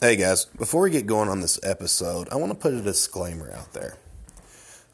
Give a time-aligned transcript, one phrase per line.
[0.00, 3.50] Hey guys, before we get going on this episode, I want to put a disclaimer
[3.50, 3.96] out there.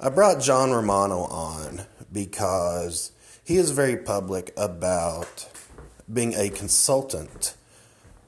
[0.00, 3.12] I brought John Romano on because
[3.44, 5.46] he is very public about
[6.10, 7.54] being a consultant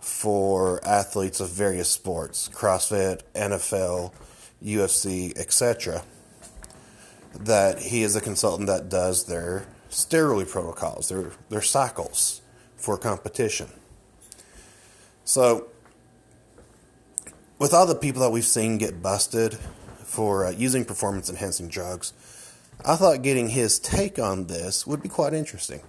[0.00, 4.12] for athletes of various sports CrossFit, NFL,
[4.62, 6.04] UFC, etc.
[7.34, 12.42] That he is a consultant that does their steroid protocols, their, their cycles
[12.76, 13.68] for competition.
[15.24, 15.68] So,
[17.58, 19.54] with all the people that we've seen get busted
[20.04, 22.12] for uh, using performance enhancing drugs,
[22.84, 25.80] I thought getting his take on this would be quite interesting.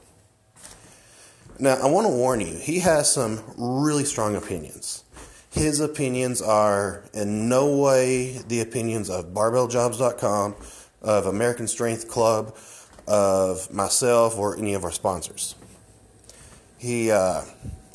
[1.59, 5.03] Now, I want to warn you, he has some really strong opinions.
[5.51, 10.55] His opinions are in no way the opinions of barbelljobs.com,
[11.01, 12.55] of American Strength Club,
[13.07, 15.55] of myself, or any of our sponsors.
[16.77, 17.41] He, uh,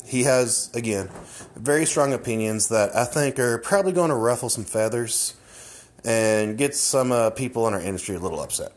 [0.05, 1.09] he has, again,
[1.55, 5.35] very strong opinions that I think are probably going to ruffle some feathers
[6.03, 8.71] and get some uh, people in our industry a little upset.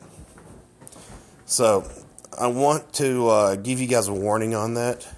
[1.47, 1.91] So,
[2.39, 5.09] I want to uh, give you guys a warning on that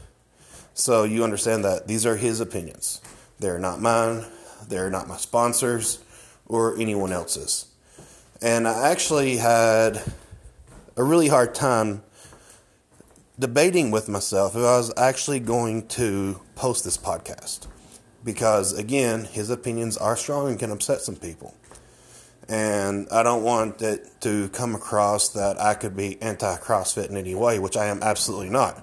[0.72, 3.00] so you understand that these are his opinions.
[3.40, 4.24] They're not mine,
[4.68, 5.98] they're not my sponsors,
[6.46, 7.66] or anyone else's.
[8.40, 10.00] And I actually had
[10.96, 12.02] a really hard time
[13.38, 17.66] debating with myself if I was actually going to post this podcast.
[18.24, 21.54] Because, again, his opinions are strong and can upset some people.
[22.48, 27.16] And I don't want it to come across that I could be anti CrossFit in
[27.16, 28.82] any way, which I am absolutely not,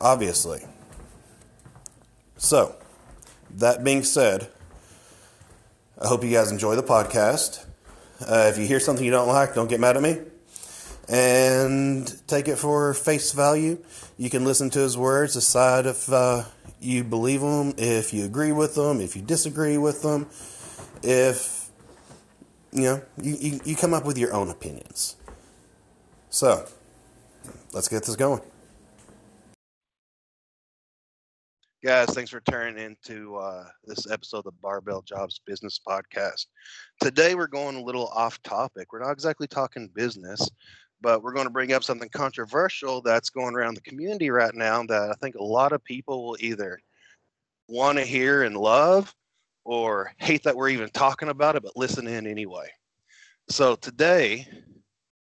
[0.00, 0.60] obviously.
[2.36, 2.76] So,
[3.50, 4.48] that being said,
[6.00, 7.64] I hope you guys enjoy the podcast.
[8.20, 10.18] Uh, if you hear something you don't like, don't get mad at me
[11.08, 13.78] and take it for face value.
[14.16, 16.44] You can listen to his words, decide if uh,
[16.80, 20.26] you believe them, if you agree with them, if you disagree with them,
[21.02, 21.70] if
[22.72, 25.16] you know, you, you, you come up with your own opinions.
[26.30, 26.66] So,
[27.72, 28.42] let's get this going.
[31.82, 36.46] Guys, thanks for turning into uh, this episode of the Barbell Jobs Business Podcast.
[37.00, 38.92] Today, we're going a little off topic.
[38.92, 40.50] We're not exactly talking business,
[41.00, 44.82] but we're going to bring up something controversial that's going around the community right now
[44.84, 46.80] that I think a lot of people will either
[47.68, 49.14] want to hear and love
[49.64, 52.66] or hate that we're even talking about it, but listen in anyway.
[53.50, 54.48] So today,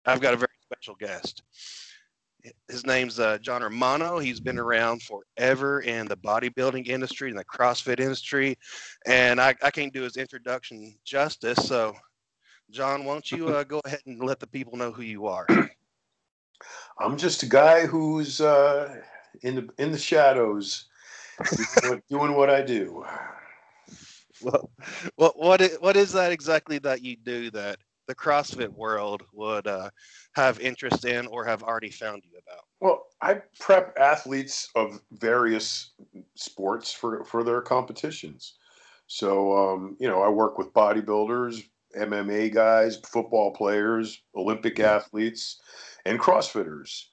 [0.06, 1.42] I've got a very special guest.
[2.68, 4.18] His name's uh, John Romano.
[4.18, 8.56] He's been around forever in the bodybuilding industry and the CrossFit industry,
[9.06, 11.58] and I, I can't do his introduction justice.
[11.66, 11.94] So,
[12.70, 15.46] John, won't you uh, go ahead and let the people know who you are?
[16.98, 19.00] I'm just a guy who's uh,
[19.42, 20.86] in the in the shadows,
[22.08, 23.04] doing what I do
[24.40, 24.70] well,
[25.16, 29.66] what what is, what is that exactly that you do that the CrossFit world would
[29.66, 29.90] uh,
[30.32, 32.64] have interest in or have already found you about?
[32.80, 35.92] Well, I prep athletes of various
[36.34, 38.54] sports for for their competitions.
[39.06, 41.64] So, um, you know, I work with bodybuilders,
[41.98, 45.60] MMA guys, football players, Olympic athletes,
[46.04, 47.04] and CrossFitters.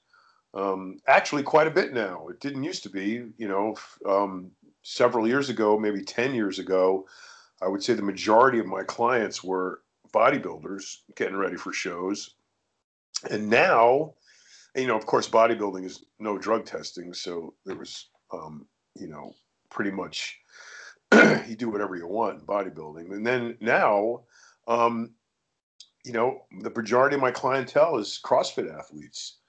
[0.53, 2.27] Um, actually, quite a bit now.
[2.29, 3.25] It didn't used to be.
[3.37, 3.75] You know,
[4.07, 4.51] um,
[4.81, 7.05] several years ago, maybe 10 years ago,
[7.61, 9.81] I would say the majority of my clients were
[10.13, 12.35] bodybuilders getting ready for shows.
[13.29, 14.13] And now,
[14.75, 17.13] you know, of course, bodybuilding is no drug testing.
[17.13, 19.33] So there was, um, you know,
[19.69, 20.39] pretty much
[21.13, 23.11] you do whatever you want in bodybuilding.
[23.11, 24.21] And then now,
[24.67, 25.11] um,
[26.03, 29.39] you know, the majority of my clientele is CrossFit athletes.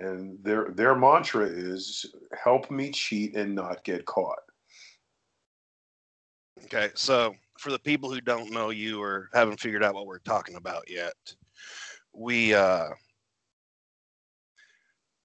[0.00, 2.04] And their their mantra is
[2.42, 4.40] help me cheat and not get caught.
[6.64, 10.18] Okay, so for the people who don't know you or haven't figured out what we're
[10.18, 11.14] talking about yet,
[12.12, 12.88] we uh,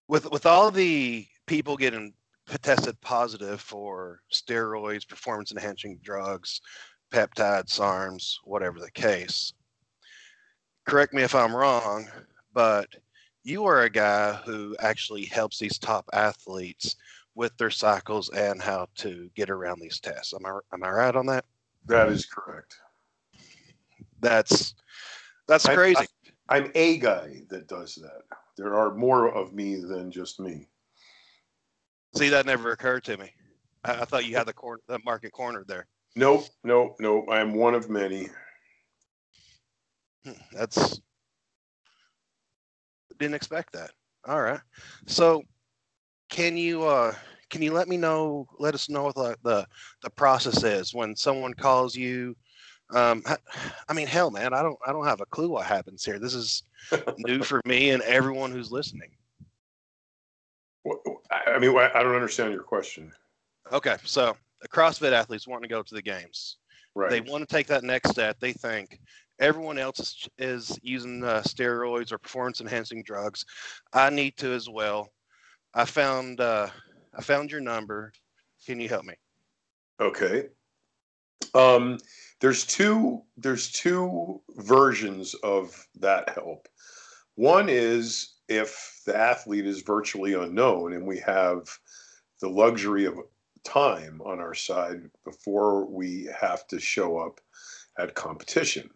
[0.08, 2.14] with with all the people getting
[2.62, 6.62] tested positive for steroids, performance enhancing drugs,
[7.10, 9.54] peptides, SARMs, whatever the case.
[10.86, 12.08] Correct me if I'm wrong,
[12.54, 12.88] but
[13.44, 16.96] you are a guy who actually helps these top athletes
[17.36, 20.34] with their cycles and how to get around these tests.
[20.34, 21.46] Am I am I right on that?
[21.86, 22.76] That is correct.
[24.20, 24.74] That's
[25.48, 26.06] that's crazy.
[26.50, 28.24] I, I'm a guy that does that.
[28.58, 30.68] There are more of me than just me.
[32.16, 33.32] See, that never occurred to me.
[33.86, 35.88] I, I thought you had the corner, the market cornered there.
[36.16, 37.26] Nope, nope, nope.
[37.30, 38.30] I am one of many.
[40.52, 41.00] That's
[43.20, 43.92] didn't expect that.
[44.28, 44.60] All right.
[45.06, 45.44] So,
[46.30, 47.14] can you uh
[47.50, 48.48] can you let me know?
[48.60, 49.68] Let us know what the the,
[50.04, 52.36] the process is when someone calls you.
[52.92, 53.24] Um,
[53.88, 56.20] I mean, hell, man, I don't I don't have a clue what happens here.
[56.20, 56.64] This is
[57.18, 59.12] new for me and everyone who's listening.
[61.30, 63.12] I mean, I don't understand your question.
[63.72, 64.36] Okay, so
[64.68, 66.58] CrossFit athletes wanting to go to the games.
[66.96, 67.10] Right.
[67.10, 68.40] They want to take that next step.
[68.40, 69.00] They think
[69.40, 73.46] everyone else is, is using uh, steroids or performance enhancing drugs.
[73.94, 75.10] I need to as well.
[75.74, 76.68] I found uh,
[77.16, 78.12] I found your number.
[78.66, 79.14] Can you help me?
[80.00, 80.48] Okay.
[81.54, 82.00] Um,
[82.42, 86.68] there's two there's two versions of that help.
[87.36, 91.70] One is if the athlete is virtually unknown and we have
[92.42, 93.18] the luxury of
[93.64, 97.40] time on our side before we have to show up
[97.98, 98.90] at competition.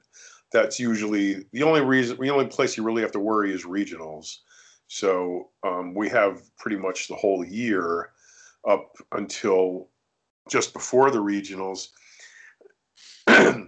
[0.52, 4.38] That's usually the only reason, the only place you really have to worry is regionals.
[4.88, 8.12] So um, we have pretty much the whole year
[8.68, 9.90] up until
[10.50, 11.88] just before the regionals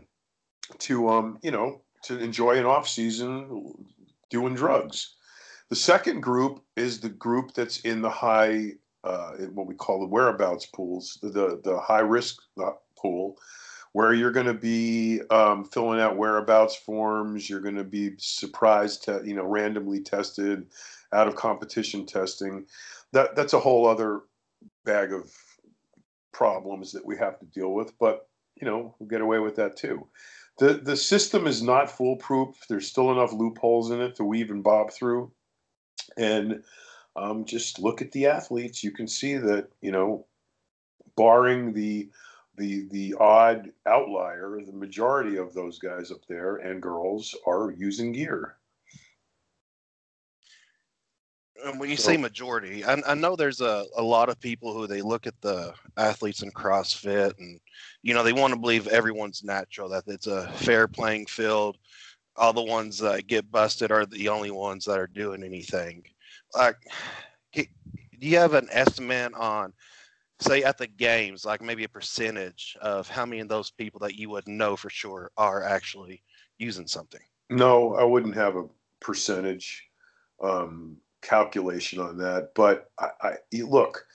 [0.79, 3.73] to um, you know to enjoy an off season
[4.29, 5.15] doing drugs.
[5.69, 8.73] The second group is the group that's in the high,
[9.05, 13.37] uh, what we call the whereabouts pools, the the, high risk uh, pool,
[13.93, 17.49] where you're going to be um, filling out whereabouts forms.
[17.49, 20.67] You're going to be surprised, to, you know, randomly tested,
[21.13, 22.65] out of competition testing.
[23.13, 24.21] That that's a whole other
[24.83, 25.31] bag of
[26.31, 27.97] problems that we have to deal with.
[27.99, 30.07] But you know, we'll get away with that too.
[30.57, 32.55] The the system is not foolproof.
[32.67, 35.31] There's still enough loopholes in it to weave and bob through
[36.17, 36.63] and
[37.15, 38.83] um, just look at the athletes.
[38.83, 40.25] You can see that you know,
[41.15, 42.09] barring the
[42.57, 48.11] the the odd outlier, the majority of those guys up there and girls are using
[48.11, 48.55] gear.
[51.65, 54.73] And when you so, say majority, I, I, know there's a, a lot of people
[54.73, 57.59] who they look at the athletes in CrossFit and,
[58.03, 61.77] you know, they want to believe everyone's natural, that it's a fair playing field
[62.37, 66.03] all the ones that get busted are the only ones that are doing anything.
[66.55, 66.77] Like,
[67.53, 67.65] do
[68.19, 69.73] you have an estimate on,
[70.39, 74.15] say, at the games, like maybe a percentage of how many of those people that
[74.15, 76.23] you would know for sure are actually
[76.57, 77.21] using something?
[77.49, 78.65] No, I wouldn't have a
[78.99, 79.83] percentage
[80.41, 82.51] um, calculation on that.
[82.55, 84.05] But I, I look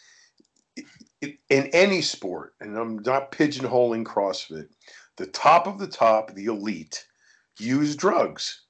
[1.22, 4.68] in any sport, and I'm not pigeonholing CrossFit.
[5.16, 7.04] The top of the top, the elite
[7.58, 8.62] use drugs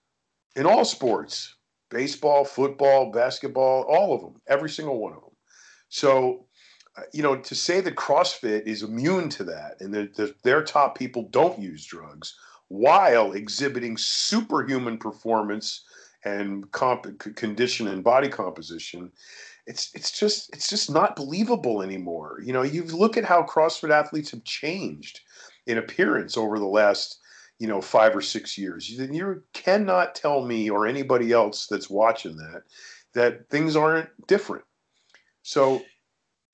[0.57, 1.55] in all sports
[1.91, 5.31] baseball, football, basketball, all of them, every single one of them.
[5.89, 6.47] So,
[6.97, 10.97] uh, you know, to say that CrossFit is immune to that and that their top
[10.97, 12.35] people don't use drugs
[12.69, 15.85] while exhibiting superhuman performance
[16.25, 19.11] and comp- condition and body composition
[19.67, 23.91] it's it's just it's just not believable anymore you know you look at how crossfit
[23.91, 25.21] athletes have changed
[25.67, 27.20] in appearance over the last
[27.61, 28.91] you know five or six years.
[28.91, 32.63] You, you cannot tell me or anybody else that's watching that
[33.13, 34.65] that things aren't different.
[35.43, 35.83] So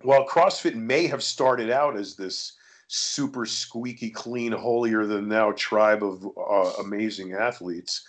[0.03, 2.53] while crossfit may have started out as this
[2.89, 8.07] super squeaky clean holier than thou tribe of uh, amazing athletes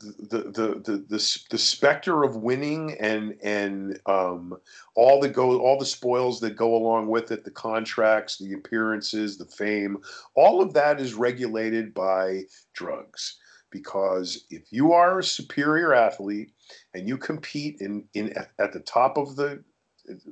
[0.00, 4.56] the the the the, the specter of winning and and um,
[4.94, 9.38] all the go all the spoils that go along with it, the contracts, the appearances,
[9.38, 9.98] the fame,
[10.34, 12.42] all of that is regulated by
[12.74, 13.38] drugs.
[13.70, 16.52] Because if you are a superior athlete
[16.94, 19.62] and you compete in in at the top of the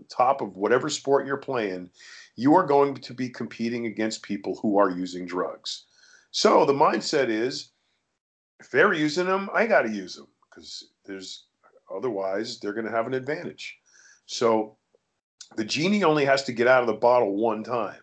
[0.08, 1.90] top of whatever sport you're playing,
[2.36, 5.84] you are going to be competing against people who are using drugs.
[6.30, 7.72] So the mindset is
[8.60, 11.46] if they're using them, I got to use them because there's
[11.94, 13.78] otherwise they're going to have an advantage.
[14.26, 14.76] So
[15.56, 18.00] the genie only has to get out of the bottle one time.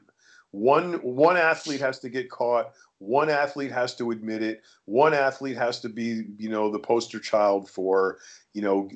[0.52, 2.74] One one athlete has to get caught.
[3.00, 4.62] One athlete has to admit it.
[4.86, 8.20] One athlete has to be, you know, the poster child for,
[8.54, 8.88] you know,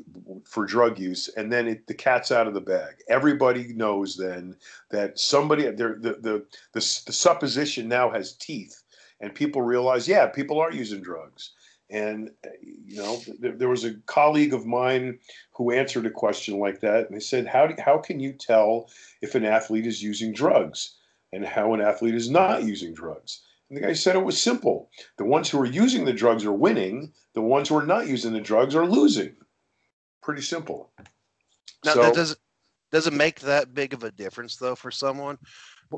[0.46, 2.98] for drug use, and then it, the cat's out of the bag.
[3.10, 4.56] Everybody knows then
[4.92, 8.84] that somebody, the, the the the supposition now has teeth
[9.20, 11.54] and people realize, yeah, people are using drugs.
[11.90, 12.32] And
[12.62, 15.20] you know, th- there was a colleague of mine
[15.54, 18.90] who answered a question like that, and they said, "How do, how can you tell
[19.22, 20.96] if an athlete is using drugs
[21.32, 24.90] and how an athlete is not using drugs?" And the guy said it was simple:
[25.18, 28.34] the ones who are using the drugs are winning; the ones who are not using
[28.34, 29.38] the drugs are losing.
[30.22, 30.92] Pretty simple.
[31.86, 32.36] Now, so, that does
[32.92, 35.38] does it make that big of a difference though for someone?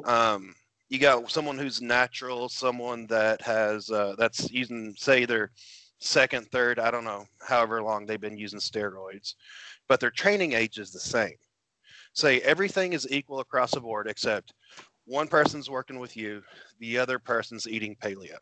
[0.05, 0.53] Um,
[0.89, 5.51] you got someone who's natural, someone that has uh, that's using say their
[6.00, 9.36] second, third, I don't know, however long they've been using steroids,
[9.88, 11.36] but their training age is the same.
[12.13, 14.53] say everything is equal across the board except
[15.05, 16.41] one person's working with you,
[16.79, 18.38] the other person's eating paleo.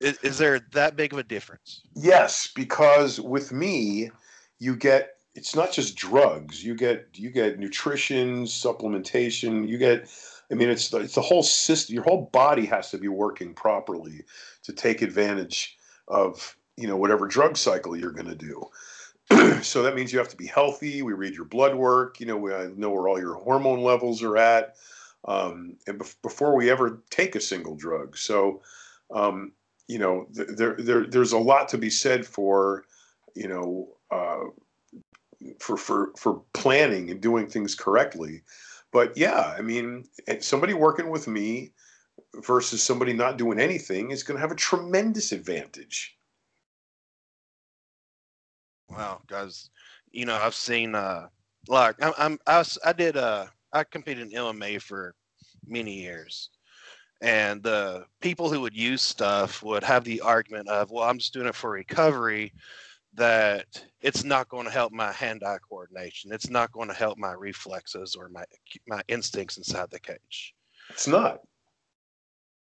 [0.00, 1.82] Is, is there that big of a difference?
[1.94, 4.10] Yes, because with me,
[4.58, 6.64] you get it's not just drugs.
[6.64, 9.68] You get you get nutrition, supplementation.
[9.68, 10.08] You get,
[10.50, 11.94] I mean, it's the, it's the whole system.
[11.94, 14.24] Your whole body has to be working properly
[14.62, 15.76] to take advantage
[16.08, 18.64] of you know whatever drug cycle you're going to do.
[19.62, 21.02] so that means you have to be healthy.
[21.02, 22.20] We read your blood work.
[22.20, 24.76] You know, we know where all your hormone levels are at,
[25.26, 28.16] um, and bef- before we ever take a single drug.
[28.16, 28.62] So,
[29.14, 29.52] um,
[29.86, 32.84] you know, th- there, there there's a lot to be said for,
[33.34, 34.44] you know, uh,
[35.58, 38.42] for for for planning and doing things correctly.
[38.92, 40.04] But yeah, I mean,
[40.40, 41.72] somebody working with me
[42.42, 46.16] versus somebody not doing anything is going to have a tremendous advantage.
[48.90, 49.70] Wow, guys,
[50.12, 51.28] you know I've seen uh
[51.68, 55.14] like I'm, I'm I, I did uh I competed in MMA for
[55.66, 56.48] many years,
[57.20, 61.34] and the people who would use stuff would have the argument of, well, I'm just
[61.34, 62.54] doing it for recovery,
[63.18, 66.32] that it's not going to help my hand-eye coordination.
[66.32, 68.44] It's not going to help my reflexes or my
[68.86, 70.54] my instincts inside the cage.
[70.90, 71.40] It's not.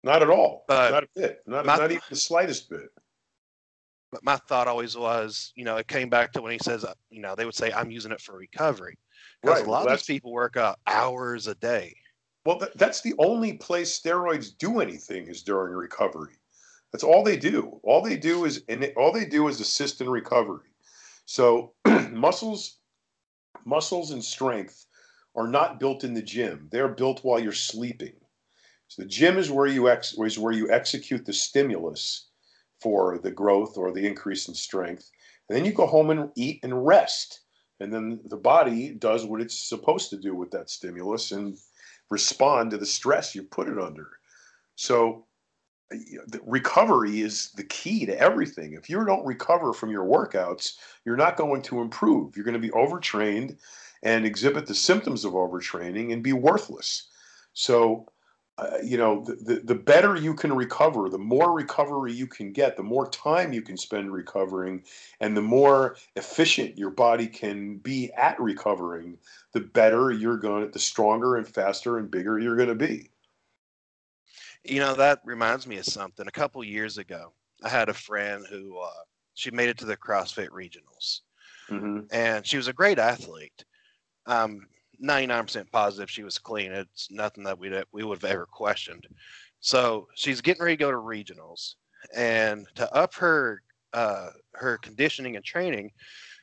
[0.02, 0.64] Not at all.
[0.68, 1.40] But not a bit.
[1.46, 2.88] Not, my, not even the slightest bit.
[4.10, 7.20] But my thought always was, you know, it came back to when he says, you
[7.20, 8.96] know, they would say, I'm using it for recovery.
[9.42, 9.66] Because right.
[9.66, 11.94] a lot well, of these people work out hours a day.
[12.46, 16.36] Well, that's the only place steroids do anything is during recovery.
[16.92, 17.80] That's all they do.
[17.82, 20.68] All they do is, and all they do is assist in recovery.
[21.26, 21.74] So
[22.10, 22.78] muscles,
[23.64, 24.86] muscles and strength
[25.36, 26.68] are not built in the gym.
[26.72, 28.14] They're built while you're sleeping.
[28.88, 32.28] So the gym is where you ex, is where you execute the stimulus
[32.80, 35.10] for the growth or the increase in strength.
[35.48, 37.42] And then you go home and eat and rest.
[37.80, 41.58] And then the body does what it's supposed to do with that stimulus and
[42.10, 44.08] respond to the stress you put it under.
[44.74, 45.26] So
[46.44, 48.74] recovery is the key to everything.
[48.74, 52.36] If you don't recover from your workouts, you're not going to improve.
[52.36, 53.56] You're going to be overtrained
[54.02, 57.08] and exhibit the symptoms of overtraining and be worthless.
[57.52, 58.06] So
[58.58, 62.52] uh, you know, the, the, the better you can recover, the more recovery you can
[62.52, 64.82] get, the more time you can spend recovering,
[65.20, 69.16] and the more efficient your body can be at recovering,
[69.52, 73.08] the better you're going to, the stronger and faster and bigger you're going to be.
[74.64, 76.26] You know, that reminds me of something.
[76.26, 77.32] A couple years ago,
[77.64, 78.90] I had a friend who uh,
[79.34, 81.20] she made it to the CrossFit regionals,
[81.70, 82.00] mm-hmm.
[82.10, 83.64] and she was a great athlete.
[84.26, 84.66] Um,
[85.02, 86.72] 99% positive she was clean.
[86.72, 89.06] It's nothing that we we would have ever questioned.
[89.60, 91.74] So she's getting ready to go to regionals,
[92.14, 93.62] and to up her
[93.92, 95.90] uh, her conditioning and training,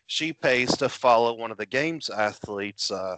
[0.07, 2.91] she pays to follow one of the games athletes.
[2.91, 3.17] Uh,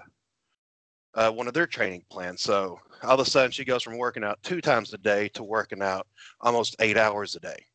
[1.18, 2.42] uh, one of their training plans.
[2.42, 5.44] So all of a sudden, she goes from working out two times a day to
[5.44, 6.08] working out
[6.40, 7.66] almost eight hours a day,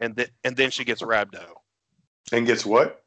[0.00, 1.44] and then and then she gets rhabdo.
[2.32, 3.02] And gets what?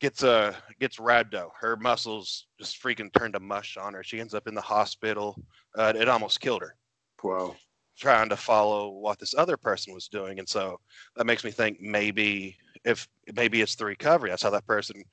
[0.00, 1.50] gets uh gets rhabdo.
[1.58, 4.02] Her muscles just freaking turned to mush on her.
[4.02, 5.36] She ends up in the hospital.
[5.76, 6.74] Uh, it almost killed her.
[7.22, 7.54] Wow.
[7.98, 10.80] Trying to follow what this other person was doing, and so
[11.16, 14.30] that makes me think maybe if maybe it's the recovery.
[14.30, 15.04] That's how that person,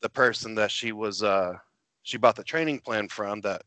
[0.00, 1.54] the person that she was uh
[2.02, 3.62] she bought the training plan from that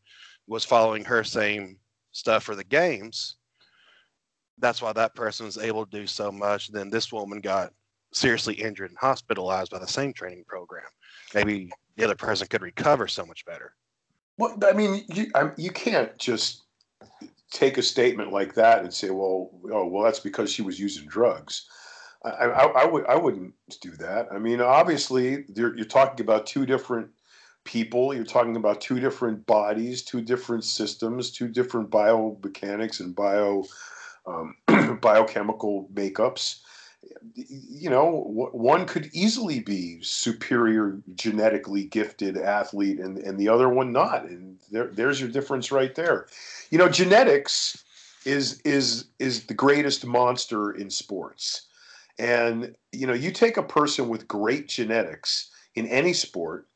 [0.48, 1.77] was following her same
[2.12, 3.38] stuff for the games.
[4.58, 6.72] That's why that person was able to do so much.
[6.72, 7.74] Then this woman got
[8.13, 10.86] seriously injured and hospitalized by the same training program.
[11.34, 13.74] Maybe the other person could recover so much better.
[14.38, 16.63] Well, I mean, you I, you can't just
[17.51, 21.08] take a statement like that and say, "Well, oh, well, that's because she was using
[21.08, 21.68] drugs."
[22.24, 24.27] I, I, I would I wouldn't do that.
[24.32, 27.10] I mean, obviously, you're talking about two different
[27.66, 28.14] people.
[28.14, 33.66] You're talking about two different bodies, two different systems, two different biomechanics and bio
[34.26, 34.56] um,
[35.02, 36.62] biochemical makeups
[37.34, 43.92] you know, one could easily be superior genetically gifted athlete and, and the other one
[43.92, 44.26] not.
[44.26, 46.28] And there, there's your difference right there.
[46.70, 47.84] You know, genetics
[48.26, 51.68] is is is the greatest monster in sports.
[52.18, 56.68] And you know, you take a person with great genetics in any sport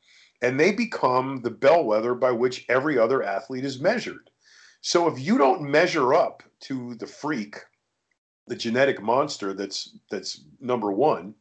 [0.42, 4.30] and they become the bellwether by which every other athlete is measured.
[4.80, 7.56] So if you don't measure up to the freak
[8.46, 11.34] the genetic monster that's that's number one,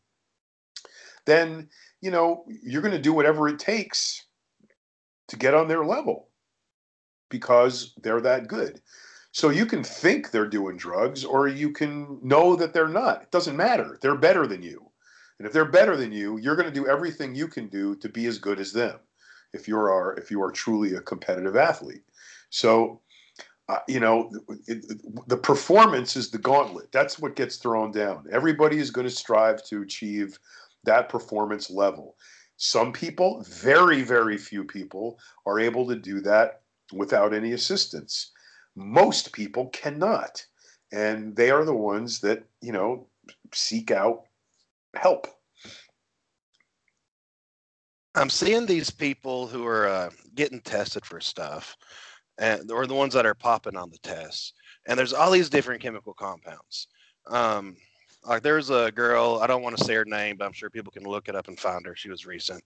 [1.25, 1.67] then
[2.01, 4.25] you know you're going to do whatever it takes
[5.27, 6.29] to get on their level
[7.29, 8.81] because they're that good.
[9.31, 13.23] So you can think they're doing drugs or you can know that they're not.
[13.23, 13.97] It doesn't matter.
[14.01, 14.88] They're better than you.
[15.39, 18.09] And if they're better than you, you're going to do everything you can do to
[18.09, 18.99] be as good as them.
[19.53, 22.03] if you're our, if you are truly a competitive athlete.
[22.49, 23.01] So,
[23.67, 24.31] uh, you know,
[24.67, 26.91] it, it, the performance is the gauntlet.
[26.91, 28.25] That's what gets thrown down.
[28.31, 30.39] Everybody is going to strive to achieve
[30.83, 32.15] that performance level.
[32.57, 38.31] Some people, very, very few people, are able to do that without any assistance.
[38.75, 40.45] Most people cannot.
[40.91, 43.07] And they are the ones that, you know,
[43.53, 44.23] seek out
[44.95, 45.27] help.
[48.15, 51.77] I'm seeing these people who are uh, getting tested for stuff,
[52.37, 54.53] and or the ones that are popping on the tests.
[54.87, 56.87] And there's all these different chemical compounds.
[57.27, 57.77] Um,
[58.27, 60.91] like there's a girl, I don't want to say her name, but I'm sure people
[60.91, 61.95] can look it up and find her.
[61.95, 62.63] She was recent.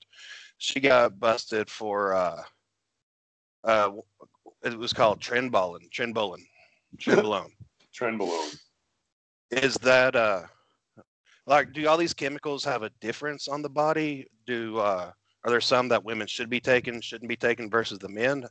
[0.58, 2.42] She got busted for uh,
[3.64, 3.92] uh,
[4.64, 6.44] it was called trenbolone, trenbolone,
[6.98, 7.52] trenbolone.
[7.98, 8.58] Trenbolone.
[9.52, 10.44] Is that uh,
[11.46, 14.28] like do all these chemicals have a difference on the body?
[14.46, 15.12] Do uh,
[15.44, 18.46] are there some that women should be taking, shouldn't be taken versus the men?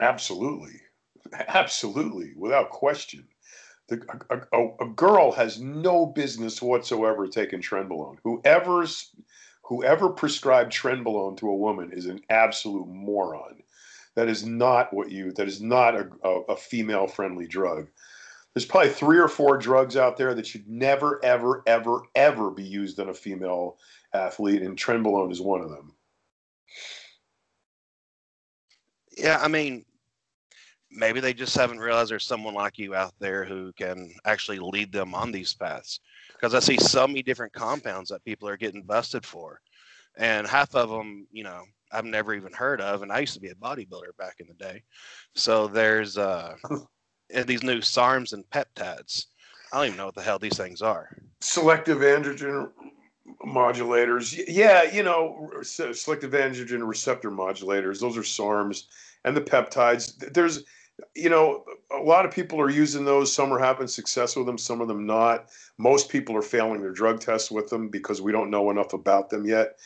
[0.00, 0.80] Absolutely,
[1.48, 3.26] absolutely, without question.
[3.88, 4.00] The,
[4.30, 8.18] a, a, a, girl has no business whatsoever taking trenbolone.
[8.22, 9.10] Whoever's
[9.64, 13.62] whoever prescribed trenbolone to a woman is an absolute moron.
[14.16, 15.32] That is not what you.
[15.32, 16.08] That is not a,
[16.48, 17.88] a female friendly drug.
[18.54, 22.64] There's probably three or four drugs out there that should never, ever, ever, ever be
[22.64, 23.78] used on a female
[24.12, 25.94] athlete, and trenbolone is one of them.
[29.16, 29.84] Yeah, I mean,
[30.90, 34.92] maybe they just haven't realized there's someone like you out there who can actually lead
[34.92, 36.00] them on these paths.
[36.32, 39.60] Because I see so many different compounds that people are getting busted for,
[40.16, 43.02] and half of them, you know, I've never even heard of.
[43.02, 44.82] And I used to be a bodybuilder back in the day,
[45.34, 46.54] so there's uh,
[47.46, 49.26] these new SARMs and peptides.
[49.72, 51.16] I don't even know what the hell these things are.
[51.40, 52.70] Selective androgen
[53.46, 54.38] modulators.
[54.48, 58.00] Yeah, you know, selective androgen receptor modulators.
[58.00, 58.84] Those are SARMs
[59.24, 60.32] and the peptides.
[60.32, 60.64] There's,
[61.14, 63.32] you know, a lot of people are using those.
[63.32, 65.50] Some are having success with them, some of them not.
[65.78, 69.30] Most people are failing their drug tests with them because we don't know enough about
[69.30, 69.78] them yet.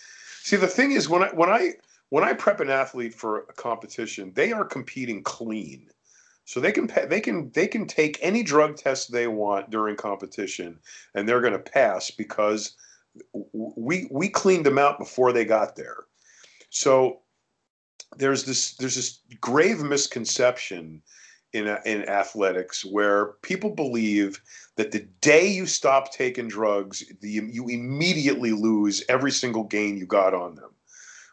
[0.43, 1.73] See, the thing is, when I when I
[2.11, 5.89] when I prep an athlete for a competition, they are competing clean.
[6.45, 10.79] So they can they can they can take any drug test they want during competition,
[11.15, 12.77] and they're going to pass because
[13.53, 16.05] we we cleaned them out before they got there.
[16.69, 17.21] So
[18.17, 21.03] there's this there's this grave misconception
[21.55, 24.43] in in athletics where people believe
[24.77, 30.05] that the day you stop taking drugs, the, you immediately lose every single gain you
[30.05, 30.71] got on them,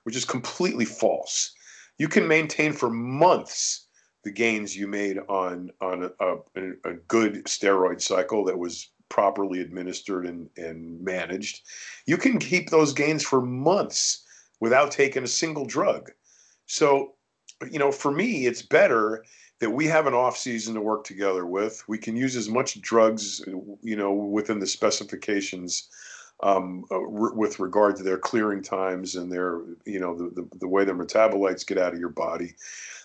[0.04, 1.54] which is completely false.
[1.98, 3.88] You can maintain for months
[4.24, 9.60] the gains you made on on a, a, a good steroid cycle that was properly
[9.60, 11.62] administered and, and managed,
[12.06, 14.26] you can keep those gains for months
[14.62, 16.10] without taking a single drug.
[16.66, 17.16] So,
[17.70, 19.26] you know, for me, it's better
[19.60, 21.84] that we have an off season to work together with.
[21.88, 23.44] We can use as much drugs,
[23.82, 25.90] you know, within the specifications
[26.42, 30.58] um, uh, re- with regard to their clearing times and their, you know, the, the,
[30.60, 32.56] the way their metabolites get out of your body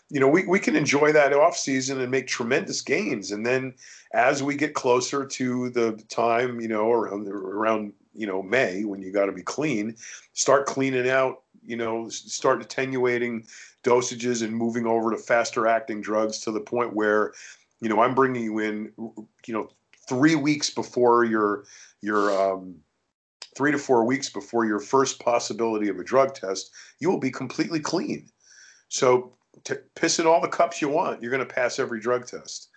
[0.08, 3.32] you know, we, we can enjoy that off season and make tremendous gains.
[3.32, 3.74] And then
[4.12, 9.02] as we get closer to the time, you know, around, around you know, May when
[9.02, 9.96] you got to be clean,
[10.32, 13.46] start cleaning out, you know, start attenuating
[13.82, 17.32] dosages and moving over to faster acting drugs to the point where,
[17.80, 19.68] you know, I'm bringing you in, you know,
[20.08, 21.64] three weeks before your,
[22.00, 22.76] your, um,
[23.56, 27.30] three to four weeks before your first possibility of a drug test, you will be
[27.30, 28.28] completely clean.
[28.88, 29.35] So
[29.66, 31.20] t- piss in all the cups you want.
[31.20, 32.70] You're going to pass every drug test.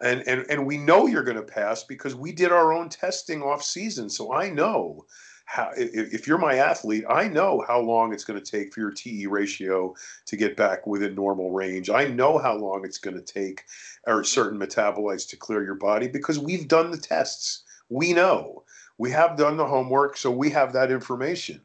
[0.00, 3.42] And, and, and we know you're going to pass because we did our own testing
[3.42, 4.08] off season.
[4.08, 5.04] So I know
[5.46, 8.80] how, if, if you're my athlete, I know how long it's going to take for
[8.80, 9.94] your TE ratio
[10.26, 11.90] to get back within normal range.
[11.90, 13.64] I know how long it's going to take
[14.06, 17.64] or certain metabolites to clear your body because we've done the tests.
[17.88, 18.62] We know
[18.98, 21.60] we have done the homework, so we have that information.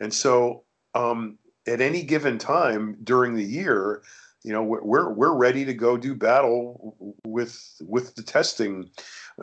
[0.00, 1.38] And so um,
[1.70, 4.02] at any given time during the year,
[4.42, 8.90] you know, we're we're ready to go do battle with with the testing,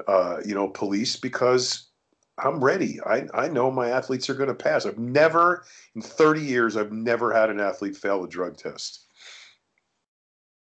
[0.08, 1.88] uh, you know, police because
[2.38, 3.00] I'm ready.
[3.06, 4.86] I I know my athletes are going to pass.
[4.86, 9.06] I've never in 30 years I've never had an athlete fail a drug test.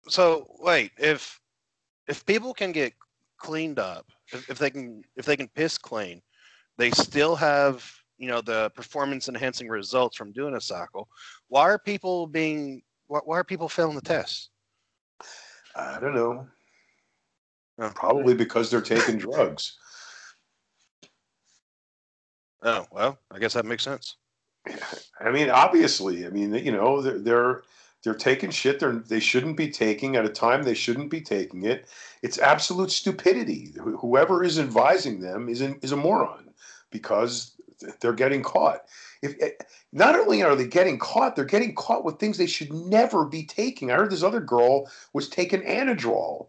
[0.08, 1.40] So wait, if
[2.06, 2.92] if people can get
[3.38, 6.20] cleaned up, if, if they can if they can piss clean,
[6.76, 11.08] they still have you know the performance enhancing results from doing a cycle
[11.48, 14.50] why are people being why, why are people failing the test
[15.76, 16.46] i don't know
[17.80, 17.92] oh.
[17.94, 19.76] probably because they're taking drugs
[22.62, 24.16] oh well i guess that makes sense
[25.20, 27.62] I mean, obviously, I mean, you know, they're they're,
[28.02, 31.64] they're taking shit they're they shouldn't be taking at a time they shouldn't be taking
[31.64, 31.88] it.
[32.22, 33.72] It's absolute stupidity.
[33.78, 36.50] Whoever is advising them is is a moron
[36.90, 37.53] because
[38.00, 38.82] they're getting caught.
[39.22, 39.50] If eh,
[39.92, 43.44] not only are they getting caught, they're getting caught with things they should never be
[43.44, 43.90] taking.
[43.90, 46.48] I heard this other girl was taking Anadrol.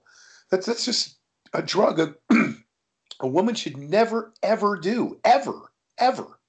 [0.49, 1.17] That's that's just
[1.53, 2.15] a drug a,
[3.19, 6.39] a woman should never ever do ever ever.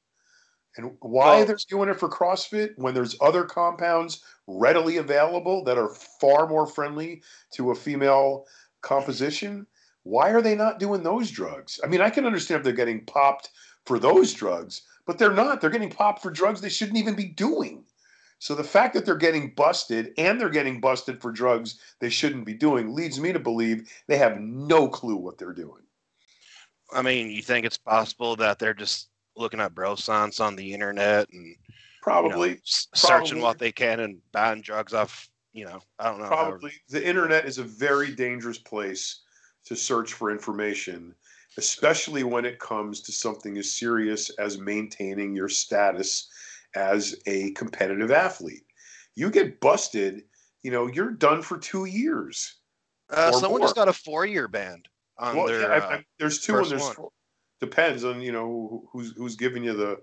[0.76, 5.78] And why Well- they're doing it for CrossFit when there's other compounds readily available that
[5.78, 5.88] are
[6.20, 8.46] far more friendly to a female
[8.82, 9.66] composition?
[10.02, 11.80] Why are they not doing those drugs?
[11.82, 13.50] I mean, I can understand if they're getting popped
[13.86, 15.60] for those drugs, but they're not.
[15.60, 17.84] They're getting popped for drugs they shouldn't even be doing.
[18.38, 22.44] So the fact that they're getting busted and they're getting busted for drugs they shouldn't
[22.44, 25.82] be doing leads me to believe they have no clue what they're doing.
[26.92, 30.74] I mean, you think it's possible that they're just looking at bro science on the
[30.74, 31.56] internet and you know,
[32.02, 33.42] Probably, s- searching probably.
[33.42, 35.28] what they can and buying drugs off.
[35.52, 36.24] You know, I don't know.
[36.24, 39.22] how- probably the internet is a very dangerous place
[39.64, 41.14] to search for information
[41.58, 46.28] especially when it comes to something as serious as maintaining your status
[46.74, 48.64] as a competitive athlete
[49.14, 50.22] you get busted
[50.62, 52.56] you know you're done for two years
[53.10, 53.66] Uh, someone more.
[53.68, 54.82] just got a four-year ban
[55.18, 55.60] on well, their.
[55.62, 56.94] yeah, I- uh, I- there's two and there's one.
[56.94, 57.10] four.
[57.60, 59.98] depends on you know who's who's giving you the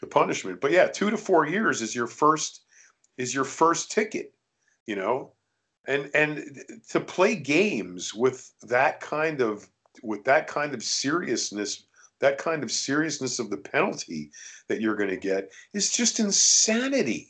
[0.00, 2.62] the punishment but yeah two to four years is your first
[3.18, 4.32] is your first ticket
[4.86, 5.32] you know
[5.86, 9.68] and and to play games with that kind of
[10.02, 11.84] with that kind of seriousness
[12.18, 14.30] that kind of seriousness of the penalty
[14.68, 17.28] that you're going to get is just insanity.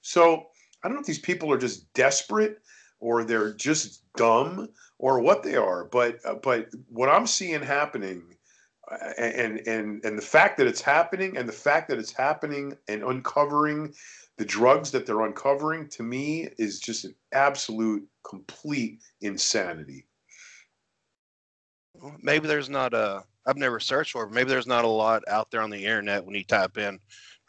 [0.00, 0.46] So
[0.82, 2.58] i don't know if these people are just desperate
[3.00, 8.22] or they're just dumb or what they are but uh, but what i'm seeing happening
[8.90, 12.76] uh, and and and the fact that it's happening and the fact that it's happening
[12.88, 13.92] and uncovering
[14.36, 20.06] the drugs that they're uncovering to me is just an absolute complete insanity
[22.22, 23.24] maybe there's not a.
[23.46, 25.82] I've never searched for, it, but maybe there's not a lot out there on the
[25.84, 26.98] internet when you type in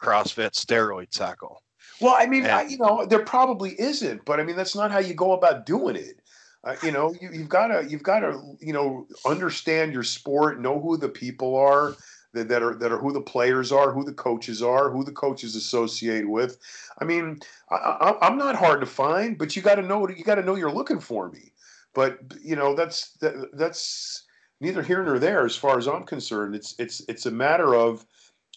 [0.00, 1.62] CrossFit steroid cycle.
[2.00, 4.98] well i mean I, you know there probably isn't but i mean that's not how
[4.98, 6.20] you go about doing it
[6.64, 10.60] uh, you know you, you've got to you've got to you know understand your sport
[10.60, 11.96] know who the people are
[12.32, 15.12] that, that are that are who the players are who the coaches are who the
[15.12, 16.58] coaches associate with
[17.00, 17.38] i mean
[17.70, 20.42] I, I, i'm not hard to find but you got to know you got to
[20.42, 21.52] know you're looking for me
[21.94, 24.24] but you know that's that, that's
[24.60, 26.54] neither here nor there as far as i'm concerned.
[26.54, 28.06] It's it's it's a matter of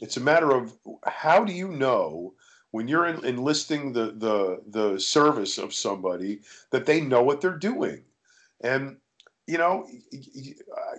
[0.02, 2.34] it's a matter of how do you know
[2.72, 7.58] when you're en- enlisting the the the service of somebody that they know what they're
[7.58, 8.04] doing?
[8.62, 8.98] And
[9.48, 9.88] you know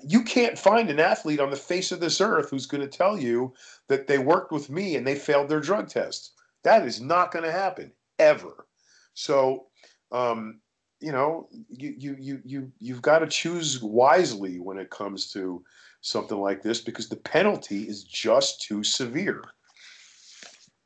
[0.06, 3.18] you can't find an athlete on the face of this earth who's going to tell
[3.18, 3.54] you
[3.88, 6.32] that they worked with me and they failed their drug test.
[6.62, 8.66] That is not going to happen ever.
[9.14, 9.66] So
[10.12, 10.60] um
[11.04, 15.62] you know you you you you you've got to choose wisely when it comes to
[16.00, 19.42] something like this because the penalty is just too severe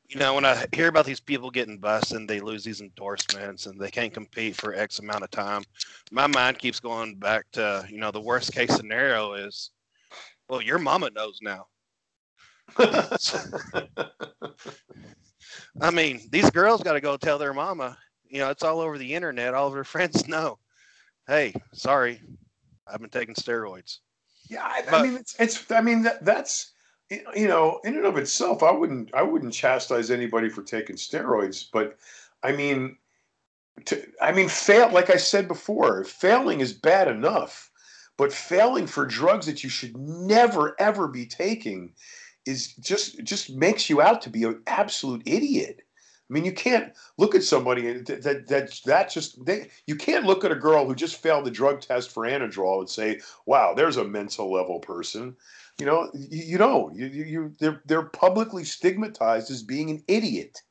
[0.09, 3.67] You know, when I hear about these people getting busted and they lose these endorsements
[3.67, 5.63] and they can't compete for X amount of time,
[6.11, 9.71] my mind keeps going back to, you know, the worst case scenario is,
[10.49, 11.67] well, your mama knows now.
[15.81, 17.97] I mean, these girls got to go tell their mama.
[18.29, 19.53] You know, it's all over the internet.
[19.53, 20.59] All of her friends know.
[21.27, 22.21] Hey, sorry,
[22.87, 23.99] I've been taking steroids.
[24.49, 25.71] Yeah, I, I mean, it's, it's.
[25.71, 26.71] I mean, that, that's
[27.09, 31.65] you know, in and of itself, I wouldn't, I wouldn't chastise anybody for taking steroids,
[31.71, 31.97] but
[32.43, 32.97] I mean,
[33.85, 34.91] to, I mean, fail.
[34.91, 37.71] Like I said before, failing is bad enough,
[38.17, 41.93] but failing for drugs that you should never ever be taking
[42.45, 45.81] is just just makes you out to be an absolute idiot.
[46.29, 50.25] I mean, you can't look at somebody that that that, that just they you can't
[50.25, 53.73] look at a girl who just failed the drug test for Anadrol and say, "Wow,
[53.73, 55.35] there's a mental level person."
[55.79, 56.95] You know, you, you don't.
[56.95, 60.61] You, you you they're they're publicly stigmatized as being an idiot,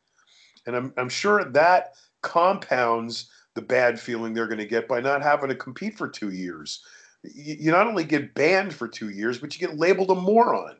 [0.66, 5.22] and I'm I'm sure that compounds the bad feeling they're going to get by not
[5.22, 6.84] having to compete for two years.
[7.24, 10.76] You, you not only get banned for two years, but you get labeled a moron.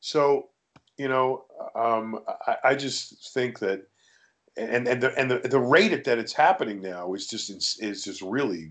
[0.00, 0.48] So,
[0.96, 3.86] you know, um, I, I just think that
[4.56, 7.50] and and the and the, the rate at that it's happening now is just
[7.82, 8.70] is just really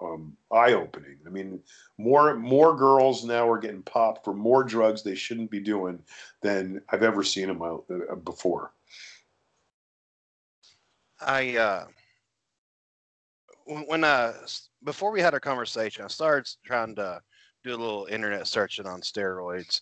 [0.00, 1.18] um, eye opening.
[1.26, 1.60] I mean,
[1.96, 5.98] more more girls now are getting popped for more drugs they shouldn't be doing
[6.42, 8.72] than I've ever seen in my uh, before.
[11.20, 11.86] I uh
[13.64, 14.34] when when uh
[14.84, 17.20] before we had our conversation, I started trying to
[17.64, 19.80] do a little internet searching on steroids,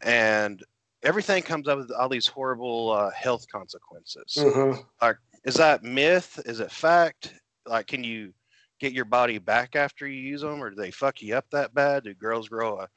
[0.00, 0.62] and
[1.02, 4.36] everything comes up with all these horrible uh, health consequences.
[4.38, 5.12] Uh-huh.
[5.44, 6.40] Is that myth?
[6.44, 7.34] Is it fact?
[7.66, 8.32] Like, can you
[8.78, 11.74] get your body back after you use them, or do they fuck you up that
[11.74, 12.04] bad?
[12.04, 12.88] Do girls grow a,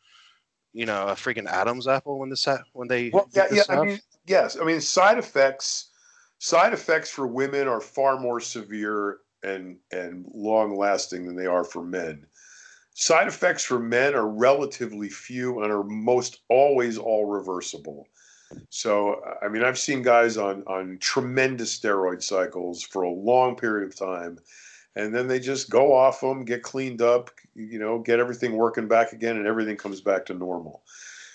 [0.74, 3.10] you know, a freaking Adam's apple when this ha- when they?
[3.10, 3.62] Well, yeah, yeah.
[3.64, 3.80] stuff?
[3.80, 4.58] I mean, yes.
[4.60, 5.90] I mean, side effects.
[6.40, 11.64] Side effects for women are far more severe and and long lasting than they are
[11.64, 12.26] for men.
[12.96, 18.08] Side effects for men are relatively few and are most always all reversible.
[18.70, 23.88] So, I mean, I've seen guys on on tremendous steroid cycles for a long period
[23.88, 24.38] of time,
[24.96, 28.88] and then they just go off them, get cleaned up, you know, get everything working
[28.88, 30.84] back again, and everything comes back to normal.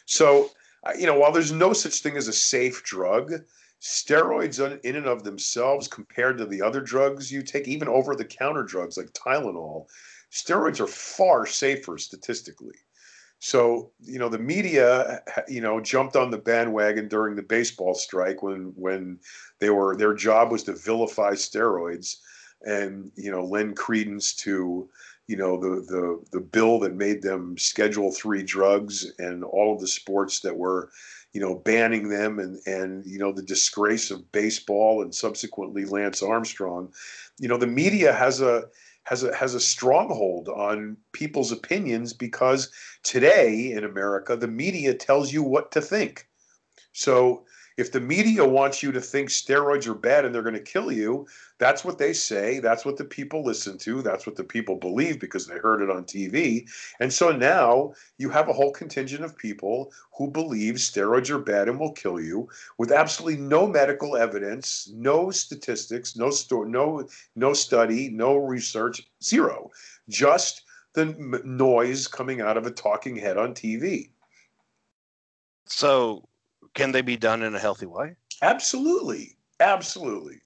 [0.06, 0.50] So,
[0.96, 3.32] you know, while there's no such thing as a safe drug,
[3.80, 8.24] steroids in and of themselves, compared to the other drugs you take, even over the
[8.24, 9.86] counter drugs like Tylenol,
[10.30, 12.76] steroids are far safer statistically.
[13.40, 18.42] So, you know, the media, you know, jumped on the bandwagon during the baseball strike
[18.42, 19.20] when when
[19.60, 22.16] they were their job was to vilify steroids
[22.62, 24.88] and, you know, lend credence to,
[25.28, 29.80] you know, the the the bill that made them schedule 3 drugs and all of
[29.80, 30.90] the sports that were,
[31.32, 36.24] you know, banning them and and you know, the disgrace of baseball and subsequently Lance
[36.24, 36.92] Armstrong.
[37.38, 38.64] You know, the media has a
[39.08, 42.70] has a has a stronghold on people's opinions because
[43.02, 46.28] today in America the media tells you what to think.
[46.92, 47.46] So
[47.78, 50.90] if the media wants you to think steroids are bad and they're going to kill
[50.90, 54.74] you, that's what they say, that's what the people listen to, that's what the people
[54.74, 56.68] believe because they heard it on TV.
[56.98, 61.68] And so now you have a whole contingent of people who believe steroids are bad
[61.68, 67.52] and will kill you with absolutely no medical evidence, no statistics, no sto- no no
[67.52, 69.70] study, no research, zero.
[70.08, 70.64] Just
[70.94, 74.10] the m- noise coming out of a talking head on TV.
[75.66, 76.28] so,
[76.78, 78.14] can they be done in a healthy way?
[78.40, 79.36] Absolutely.
[79.60, 80.36] Absolutely.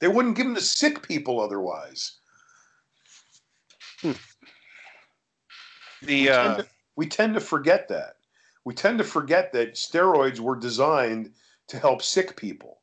[0.00, 2.18] They wouldn't give them to sick people otherwise.
[4.02, 4.12] The
[6.02, 8.14] We uh, tend, to, we tend to forget that.
[8.64, 11.32] We tend to forget that steroids were designed
[11.68, 12.80] to help sick people.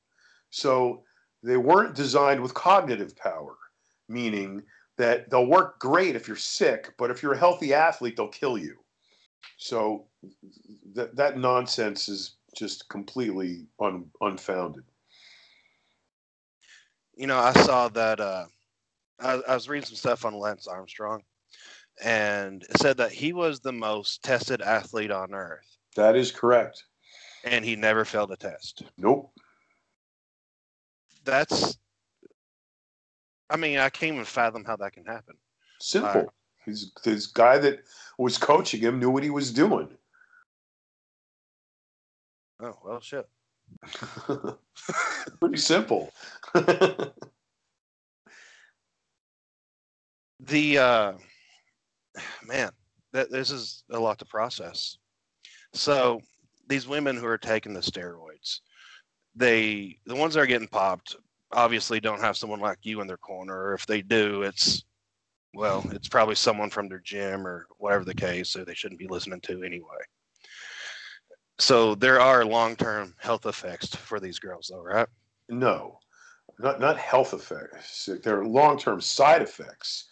[0.49, 1.03] So
[1.43, 3.55] they weren't designed with cognitive power,
[4.09, 4.63] meaning
[4.97, 8.57] that they'll work great if you're sick, but if you're a healthy athlete, they'll kill
[8.57, 8.77] you.
[9.57, 10.05] So
[10.93, 14.83] that that nonsense is just completely un, unfounded.
[17.15, 18.19] you know, I saw that.
[18.19, 18.45] Uh,
[19.19, 21.23] I, I was reading some stuff on Lance Armstrong,
[22.03, 26.83] and it said that he was the most tested athlete on earth, That is correct.
[27.45, 28.83] and he never failed a test.
[28.97, 29.31] Nope.
[31.23, 31.77] That's.
[33.49, 35.35] I mean, I can't even fathom how that can happen.
[35.79, 36.11] Simple.
[36.21, 36.29] Right.
[36.65, 37.79] He's this guy that
[38.17, 39.87] was coaching him knew what he was doing.
[42.59, 43.27] Oh well, shit.
[45.39, 46.11] Pretty simple.
[50.41, 51.13] The uh,
[52.45, 52.69] man,
[53.13, 54.97] that this is a lot to process.
[55.73, 56.21] So
[56.67, 58.59] these women who are taking the steroids,
[59.35, 61.15] they the ones that are getting popped
[61.51, 63.55] obviously don't have someone like you in their corner.
[63.55, 64.83] Or if they do, it's
[65.53, 69.07] well, it's probably someone from their gym or whatever the case, so they shouldn't be
[69.07, 69.97] listening to anyway.
[71.57, 75.07] So there are long-term health effects for these girls, though, right?
[75.49, 75.99] no,
[76.59, 78.09] not not health effects.
[78.23, 80.05] There are long term side effects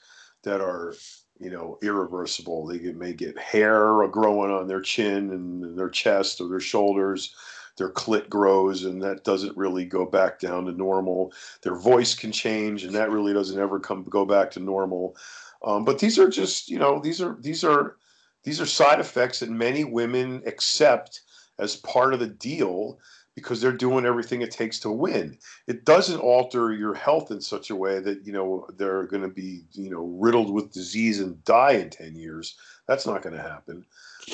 [0.43, 0.93] that are
[1.39, 2.67] you know irreversible.
[2.67, 7.35] They may get hair growing on their chin and their chest or their shoulders.
[7.77, 11.33] Their clit grows, and that doesn't really go back down to normal.
[11.63, 15.17] Their voice can change, and that really doesn't ever come go back to normal.
[15.63, 17.97] Um, but these are just you know these are these are
[18.43, 21.21] these are side effects that many women accept
[21.59, 22.99] as part of the deal
[23.35, 25.37] because they're doing everything it takes to win.
[25.67, 29.29] It doesn't alter your health in such a way that you know they're going to
[29.29, 32.55] be you know riddled with disease and die in ten years.
[32.87, 33.85] That's not going to happen.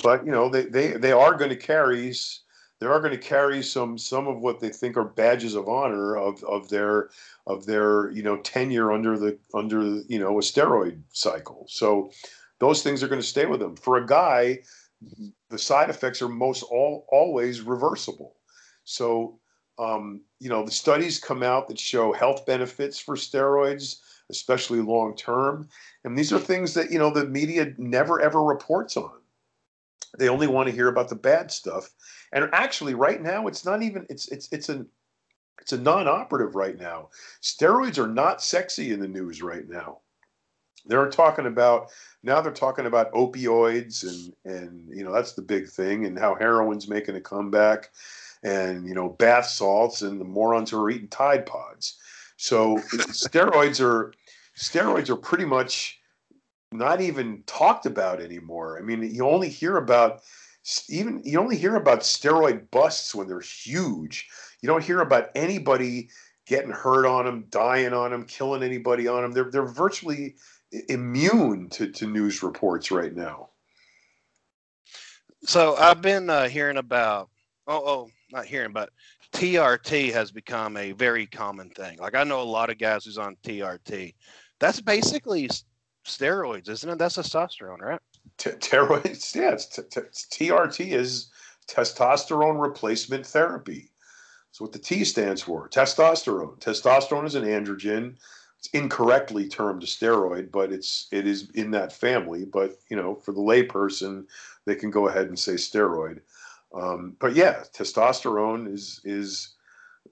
[0.03, 2.13] But you know they they they are going to carry
[2.79, 6.15] they are going to carry some some of what they think are badges of honor
[6.15, 7.09] of of their
[7.47, 11.65] of their you know tenure under the under you know a steroid cycle.
[11.69, 12.11] So
[12.59, 13.75] those things are going to stay with them.
[13.75, 14.59] For a guy,
[15.49, 18.35] the side effects are most all always reversible.
[18.83, 19.39] So,
[19.77, 23.97] um, you know, the studies come out that show health benefits for steroids,
[24.29, 25.69] especially long term.
[26.03, 29.11] And these are things that, you know, the media never ever reports on.
[30.17, 31.89] They only want to hear about the bad stuff.
[32.31, 34.87] And actually, right now, it's not even it's it's it's an
[35.61, 37.09] it's a non-operative right now.
[37.41, 39.99] Steroids are not sexy in the news right now.
[40.85, 41.89] They're talking about
[42.23, 46.35] now they're talking about opioids and and you know that's the big thing and how
[46.35, 47.89] heroin's making a comeback
[48.43, 51.97] and you know bath salts and the morons who are eating tide pods.
[52.37, 54.13] So steroids are
[54.57, 55.99] steroids are pretty much
[56.71, 58.77] not even talked about anymore.
[58.77, 60.21] I mean you only hear about
[60.89, 64.27] even you only hear about steroid busts when they're huge.
[64.61, 66.09] You don't hear about anybody
[66.45, 70.35] getting hurt on them dying on them killing anybody on them they're, they're virtually
[70.71, 73.49] immune to, to news reports right now.
[75.43, 77.29] So I've been uh, hearing about,
[77.67, 78.89] oh, oh, not hearing, but
[79.33, 81.97] TRT has become a very common thing.
[81.97, 84.13] Like I know a lot of guys who's on TRT.
[84.59, 85.49] That's basically
[86.05, 86.97] steroids, isn't it?
[86.97, 87.99] That's testosterone, right?
[88.37, 89.51] T- steroids, yeah.
[89.51, 90.01] It's t- t-
[90.49, 91.29] TRT is
[91.67, 93.91] testosterone replacement therapy.
[94.49, 95.69] That's what the T stands for.
[95.69, 96.59] Testosterone.
[96.59, 98.15] Testosterone is an androgen
[98.59, 102.43] it's incorrectly termed a steroid, but it's it is in that family.
[102.43, 104.25] But you know, for the layperson,
[104.65, 106.19] they can go ahead and say steroid.
[106.73, 109.55] Um, but yeah, testosterone is is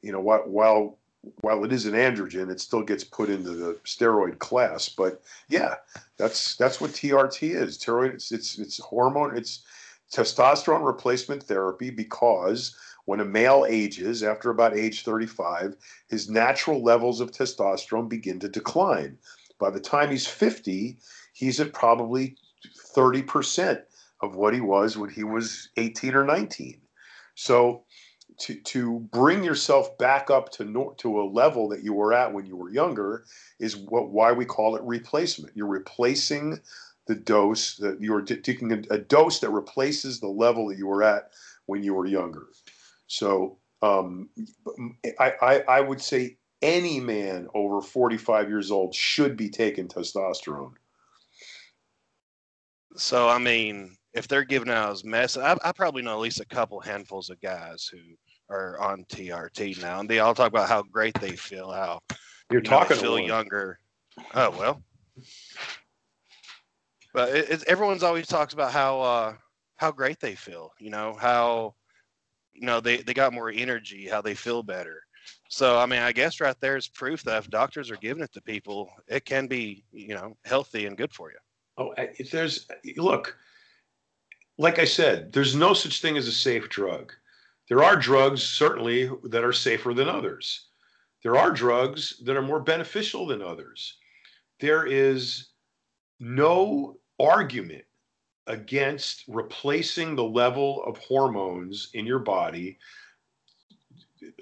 [0.02, 0.98] you know while while
[1.42, 4.88] while it is an androgen, it still gets put into the steroid class.
[4.88, 5.76] But yeah,
[6.16, 7.78] that's that's what TRT is.
[7.78, 8.14] Steroid.
[8.14, 9.36] It's it's, it's hormone.
[9.36, 9.64] It's
[10.10, 15.78] testosterone replacement therapy because when a male ages, after about age 35,
[16.10, 19.17] his natural levels of testosterone begin to decline.
[19.60, 20.98] By the time he's 50,
[21.32, 22.36] he's at probably
[22.93, 23.82] 30%
[24.22, 26.82] of what he was when he was 18 or 19.
[27.36, 27.86] So
[28.39, 32.46] to, to bring yourself back up to to a level that you were at when
[32.46, 33.24] you were younger
[33.58, 35.56] is what why we call it replacement.
[35.56, 36.60] You're replacing
[37.08, 41.04] the dose that you're taking a, a dose that replaces the level that you were
[41.04, 41.32] at
[41.67, 42.48] when you were younger.
[43.08, 44.30] So um,
[45.20, 50.74] I, I, I would say any man over 45 years old should be taking testosterone.
[52.96, 56.39] So, I mean, if they're giving out as mess, I, I, probably know at least
[56.39, 58.00] a couple handfuls of guys who
[58.50, 62.00] are on TRT now, and they all talk about how great they feel, how
[62.52, 63.80] you're you talking know, feel younger.
[64.34, 64.82] Oh well,
[67.13, 69.34] but it, everyone's always talks about how uh,
[69.76, 70.72] how great they feel.
[70.80, 71.76] You know how
[72.58, 75.04] you know they, they got more energy how they feel better.
[75.50, 78.34] So i mean i guess right there is proof that if doctors are giving it
[78.34, 81.38] to people it can be you know healthy and good for you.
[81.78, 83.38] Oh if there's look
[84.58, 87.13] like i said there's no such thing as a safe drug.
[87.70, 90.67] There are drugs certainly that are safer than others.
[91.24, 93.98] There are drugs that are more beneficial than others.
[94.62, 95.50] There is
[96.20, 97.84] no argument
[98.48, 102.78] against replacing the level of hormones in your body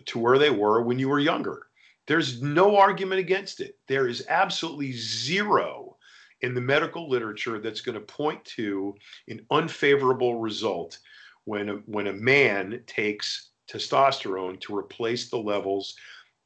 [0.05, 1.67] to where they were when you were younger.
[2.07, 3.77] There's no argument against it.
[3.87, 5.97] There is absolutely zero
[6.41, 8.95] in the medical literature that's going to point to
[9.27, 10.99] an unfavorable result
[11.45, 15.95] when a, when a man takes testosterone to replace the levels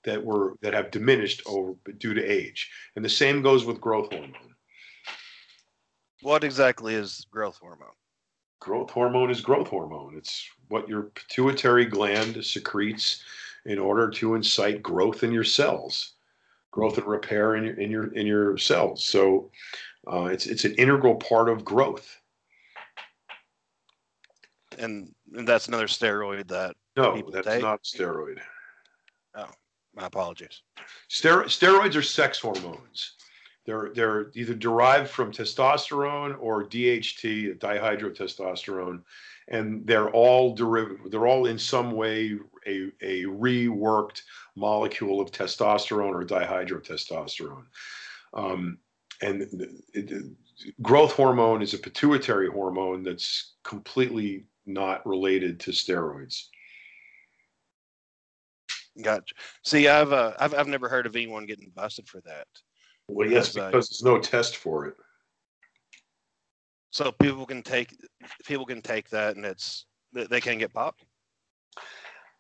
[0.06, 2.72] that were that have diminished over due to age.
[2.96, 4.49] And the same goes with growth hormone.
[6.22, 7.90] What exactly is growth hormone?
[8.60, 10.16] Growth hormone is growth hormone.
[10.18, 13.24] It's what your pituitary gland secretes
[13.66, 16.14] in order to incite growth in your cells,
[16.72, 19.04] growth and repair in your in your in your cells.
[19.06, 19.50] So
[20.12, 22.18] uh, it's it's an integral part of growth.
[24.78, 27.62] And, and that's another steroid that no, that's take?
[27.62, 28.40] not steroid.
[29.36, 29.50] Oh,
[29.94, 30.62] my apologies.
[31.10, 33.14] Stero- steroids are sex hormones.
[33.70, 39.02] They're they're either derived from testosterone or DHT, dihydrotestosterone,
[39.48, 41.12] and they're all derivative.
[41.12, 44.24] They're all in some way a, a reworked
[44.56, 47.66] molecule of testosterone or dihydrotestosterone.
[48.34, 48.80] Um,
[49.22, 50.24] and it, it,
[50.82, 56.46] growth hormone is a pituitary hormone that's completely not related to steroids.
[59.00, 59.36] Gotcha.
[59.64, 62.48] See, I've, uh, I've I've never heard of anyone getting busted for that.
[63.10, 64.96] Well, yes, because there's no test for it.
[66.92, 67.96] So people can take
[68.46, 71.04] people can take that, and it's they can get popped.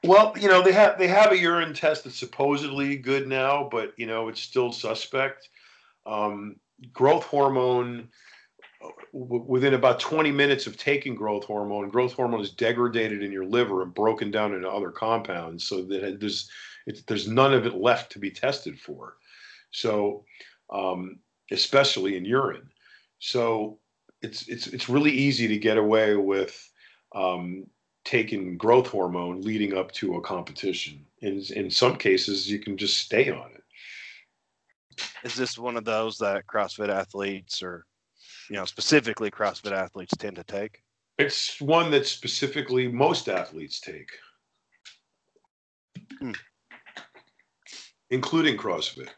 [0.03, 3.93] Well, you know they have they have a urine test that's supposedly good now, but
[3.97, 5.49] you know it's still suspect.
[6.05, 6.55] Um,
[6.93, 8.09] growth hormone
[9.11, 13.81] within about 20 minutes of taking growth hormone, growth hormone is degraded in your liver
[13.81, 16.49] and broken down into other compounds, so that there's
[17.07, 19.17] there's none of it left to be tested for.
[19.71, 20.25] So
[20.71, 21.19] um,
[21.51, 22.69] especially in urine.
[23.19, 23.79] So
[24.21, 26.69] it's it's it's really easy to get away with
[27.15, 27.65] um,
[28.05, 31.05] taking growth hormone leading up to a competition.
[31.21, 33.63] In in some cases, you can just stay on it.
[35.23, 37.85] is this one of those that CrossFit athletes or,
[38.49, 40.81] you know, specifically CrossFit athletes tend to take?
[41.17, 44.09] It's one that specifically most athletes take,
[46.19, 46.31] Hmm.
[48.09, 49.09] including CrossFit.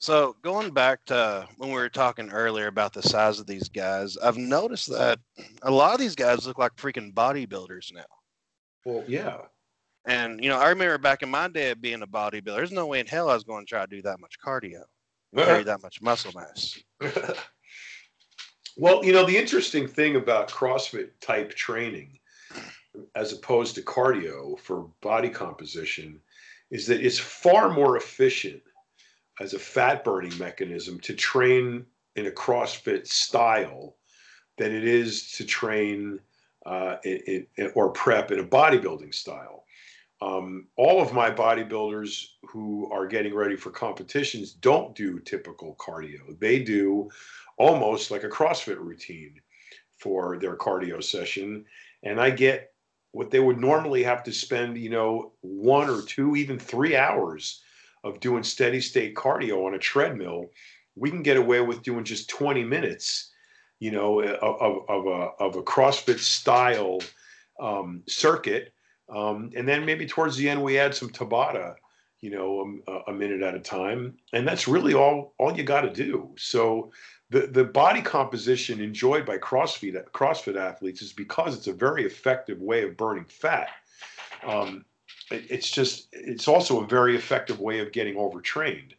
[0.00, 4.16] So going back to when we were talking earlier about the size of these guys,
[4.16, 5.18] I've noticed that
[5.60, 8.06] a lot of these guys look like freaking bodybuilders now.
[8.86, 9.36] Well, yeah.
[10.06, 12.86] And you know, I remember back in my day of being a bodybuilder, there's no
[12.86, 14.84] way in hell I was going to try to do that much cardio,
[15.36, 16.78] carry that much muscle mass.
[18.78, 22.18] well, you know, the interesting thing about CrossFit type training,
[23.14, 26.18] as opposed to cardio for body composition,
[26.70, 28.62] is that it's far more efficient
[29.40, 31.84] as a fat burning mechanism to train
[32.14, 33.96] in a CrossFit style
[34.58, 36.20] than it is to train
[36.66, 39.64] uh, in, in, or prep in a bodybuilding style.
[40.20, 46.38] Um, all of my bodybuilders who are getting ready for competitions don't do typical cardio.
[46.38, 47.08] They do
[47.56, 49.40] almost like a CrossFit routine
[49.96, 51.64] for their cardio session.
[52.02, 52.74] And I get
[53.12, 57.62] what they would normally have to spend, you know, one or two, even three hours
[58.04, 60.50] of doing steady state cardio on a treadmill.
[60.96, 63.30] We can get away with doing just 20 minutes,
[63.78, 67.00] you know, of, of, a, of a CrossFit style
[67.60, 68.72] um, circuit
[69.14, 71.74] um, and then maybe towards the end we add some Tabata,
[72.20, 75.64] you know, um, a, a minute at a time, and that's really all all you
[75.64, 76.30] got to do.
[76.38, 76.92] So
[77.30, 82.60] the the body composition enjoyed by CrossFit CrossFit athletes is because it's a very effective
[82.60, 83.70] way of burning fat.
[84.44, 84.84] Um,
[85.30, 88.94] it's just it's also a very effective way of getting overtrained.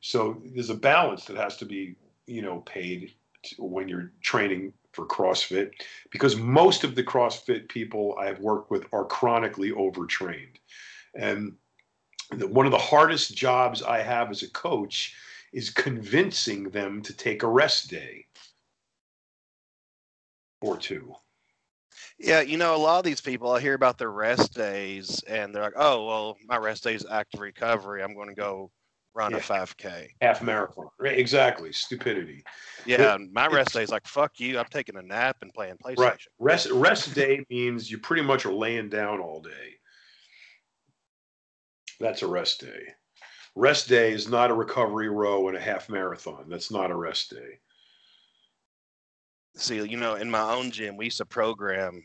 [0.00, 3.12] So there's a balance that has to be you know paid
[3.58, 5.72] when you're training for CrossFit
[6.10, 10.58] because most of the CrossFit people I've worked with are chronically overtrained.
[11.14, 11.54] And
[12.30, 15.14] the, one of the hardest jobs I have as a coach
[15.52, 18.26] is convincing them to take a rest day
[20.60, 21.14] or two.
[22.22, 25.52] Yeah, you know, a lot of these people, I hear about their rest days and
[25.52, 28.00] they're like, oh, well, my rest day is active recovery.
[28.00, 28.70] I'm going to go
[29.12, 29.38] run yeah.
[29.38, 30.06] a 5K.
[30.20, 30.86] Half marathon.
[31.00, 31.72] Right, exactly.
[31.72, 32.44] Stupidity.
[32.86, 34.56] Yeah, but my rest day is like, fuck you.
[34.56, 35.98] I'm taking a nap and playing PlayStation.
[35.98, 36.20] Right.
[36.38, 39.50] Rest, rest day means you pretty much are laying down all day.
[41.98, 42.82] That's a rest day.
[43.56, 46.44] Rest day is not a recovery row and a half marathon.
[46.48, 47.58] That's not a rest day.
[49.56, 52.02] See, you know, in my own gym, we used to program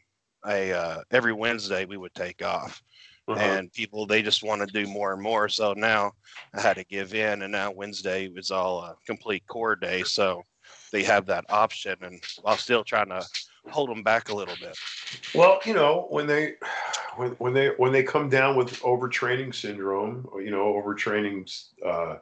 [0.47, 2.81] a uh, every Wednesday we would take off
[3.27, 3.39] uh-huh.
[3.39, 5.49] and people they just want to do more and more.
[5.49, 6.13] So now
[6.53, 10.03] I had to give in, and now Wednesday was all a complete core day.
[10.03, 10.43] So
[10.91, 13.25] they have that option, and while still trying to
[13.69, 14.77] hold them back a little bit.
[15.35, 16.53] Well, you know, when they
[17.17, 21.51] when, when they when they come down with overtraining syndrome, or you know, overtraining
[21.85, 22.15] uh,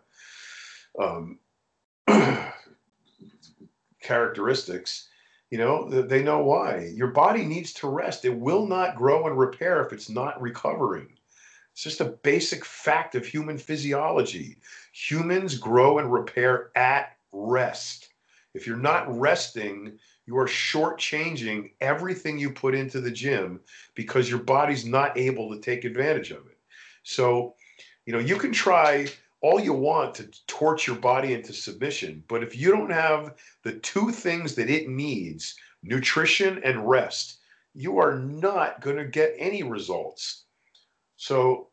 [0.99, 1.39] um,
[4.01, 5.07] characteristics,
[5.55, 6.91] you know, they know why.
[6.93, 8.25] Your body needs to rest.
[8.25, 11.07] It will not grow and repair if it's not recovering.
[11.71, 14.57] It's just a basic fact of human physiology.
[14.91, 18.09] Humans grow and repair at rest.
[18.53, 23.61] If you're not resting, you are shortchanging everything you put into the gym
[23.95, 26.57] because your body's not able to take advantage of it.
[27.03, 27.55] So,
[28.05, 29.07] you know, you can try
[29.45, 32.23] all you want to torch your body into submission.
[32.27, 37.37] But if you don't have the two things that it needs, nutrition and rest,
[37.75, 40.45] you are not going to get any results.
[41.17, 41.67] So,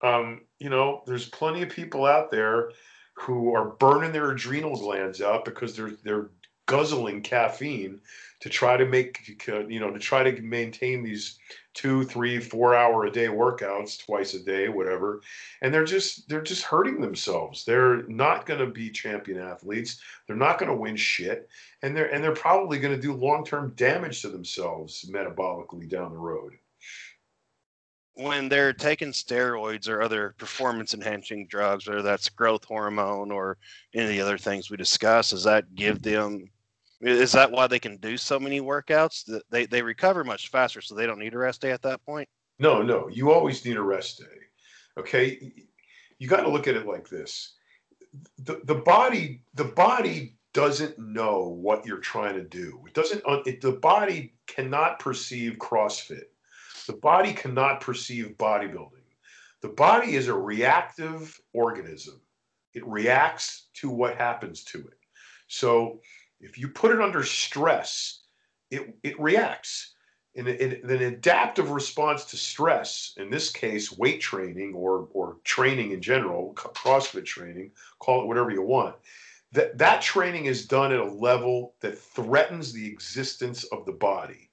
[0.00, 2.70] um, you know, there's plenty of people out there
[3.12, 6.30] who are burning their adrenal glands out because they're they're
[6.64, 8.00] guzzling caffeine
[8.40, 9.36] to try to make
[9.68, 11.38] you know to try to maintain these
[11.74, 15.20] two three four hour a day workouts twice a day whatever.
[15.62, 17.64] And they're just they're just hurting themselves.
[17.64, 20.00] They're not going to be champion athletes.
[20.26, 21.48] They're not going to win shit.
[21.82, 26.18] And they're and they're probably going to do long-term damage to themselves metabolically down the
[26.18, 26.52] road.
[28.14, 33.56] When they're taking steroids or other performance enhancing drugs whether that's growth hormone or
[33.94, 36.50] any of the other things we discuss does that give them
[37.02, 39.28] is that why they can do so many workouts?
[39.50, 42.28] They they recover much faster, so they don't need a rest day at that point.
[42.58, 44.38] No, no, you always need a rest day.
[44.98, 45.52] Okay,
[46.18, 47.54] you got to look at it like this:
[48.38, 52.82] the the body the body doesn't know what you're trying to do.
[52.86, 53.22] It doesn't.
[53.46, 56.24] It, the body cannot perceive CrossFit.
[56.86, 59.02] The body cannot perceive bodybuilding.
[59.62, 62.20] The body is a reactive organism.
[62.74, 64.98] It reacts to what happens to it.
[65.48, 66.00] So
[66.42, 68.20] if you put it under stress,
[68.70, 69.94] it, it reacts.
[70.34, 76.00] in, an adaptive response to stress, in this case, weight training or, or training in
[76.02, 78.96] general, CrossFit training, call it whatever you want,
[79.52, 84.50] that, that training is done at a level that threatens the existence of the body.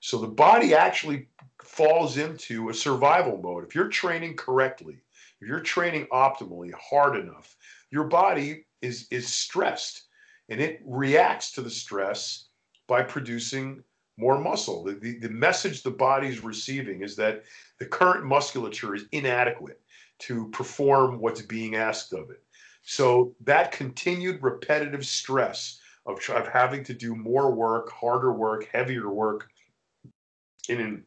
[0.00, 1.28] So the body actually
[1.62, 3.64] falls into a survival mode.
[3.64, 4.98] If you're training correctly,
[5.40, 7.56] if you're training optimally, hard enough,
[7.90, 10.04] your body is, is stressed
[10.48, 12.48] and it reacts to the stress
[12.86, 13.82] by producing
[14.16, 14.84] more muscle.
[14.84, 17.44] The, the, the message the body is receiving is that
[17.78, 19.80] the current musculature is inadequate
[20.20, 22.42] to perform what's being asked of it.
[22.82, 29.10] So that continued repetitive stress of, of having to do more work, harder work, heavier
[29.10, 29.48] work
[30.68, 31.04] in an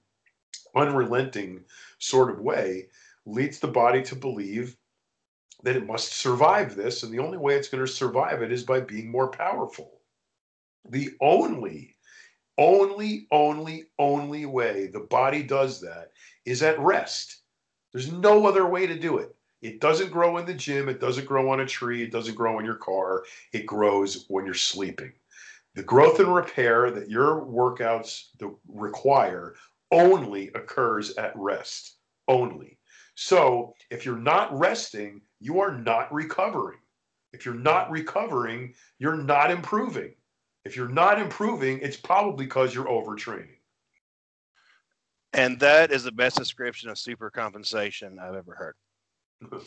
[0.76, 1.64] unrelenting
[2.00, 2.88] sort of way
[3.26, 4.76] leads the body to believe
[5.64, 7.04] that it must survive this.
[7.04, 10.02] And the only way it's going to survive it is by being more powerful.
[10.90, 11.96] The only
[12.58, 16.12] only, only, only way the body does that
[16.46, 17.42] is at rest.
[17.92, 19.36] There's no other way to do it.
[19.62, 20.90] It doesn't grow in the gym.
[20.90, 22.04] It doesn't grow on a tree.
[22.04, 23.24] It doesn't grow in your car.
[23.52, 25.14] It grows when you're sleeping.
[25.74, 28.28] The growth and repair that your workouts
[28.68, 29.56] require
[29.92, 31.98] only occurs at rest.
[32.28, 32.78] Only.
[33.16, 36.80] So if you're not resting, you are not recovering.
[37.34, 40.14] If you're not recovering, you're not improving.
[40.64, 43.58] If you're not improving, it's probably because you're overtraining.
[45.34, 48.74] And that is the best description of super compensation I've ever
[49.42, 49.62] heard.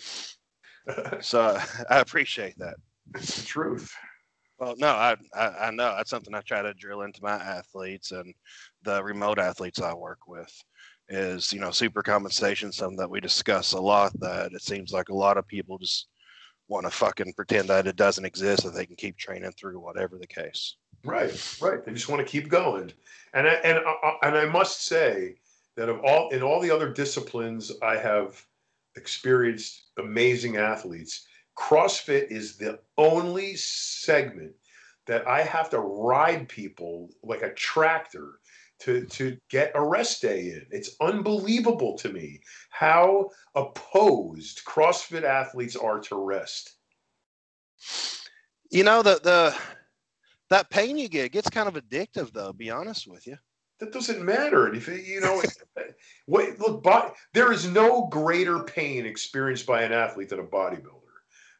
[1.20, 1.60] so
[1.90, 2.76] I appreciate that.
[3.14, 3.92] It's the truth.
[4.58, 8.10] Well, no, I, I, I know that's something I try to drill into my athletes
[8.10, 8.34] and
[8.82, 10.52] the remote athletes I work with
[11.08, 15.08] is you know super compensation something that we discuss a lot that it seems like
[15.08, 16.08] a lot of people just
[16.68, 20.18] want to fucking pretend that it doesn't exist that they can keep training through whatever
[20.18, 21.84] the case Right, right.
[21.84, 22.92] They just want to keep going,
[23.32, 25.36] and I, and uh, uh, and I must say
[25.76, 28.44] that of all in all the other disciplines I have
[28.96, 31.26] experienced amazing athletes.
[31.56, 34.52] CrossFit is the only segment
[35.06, 38.40] that I have to ride people like a tractor
[38.80, 40.66] to to get a rest day in.
[40.70, 46.74] It's unbelievable to me how opposed CrossFit athletes are to rest.
[48.70, 49.56] You know the the
[50.50, 53.36] that pain you get gets kind of addictive though be honest with you
[53.80, 55.42] that doesn't matter if you know
[56.26, 60.97] wait look but there is no greater pain experienced by an athlete than a bodybuilder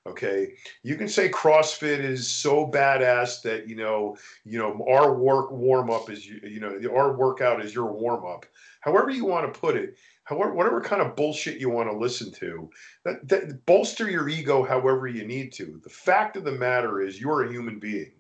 [0.07, 5.51] okay you can say crossfit is so badass that you know you know our work
[5.51, 8.47] warm up is you, know our workout is your warm up
[8.81, 12.31] however you want to put it however whatever kind of bullshit you want to listen
[12.33, 12.71] to
[13.05, 17.21] that, that bolster your ego however you need to the fact of the matter is
[17.21, 18.13] you're a human being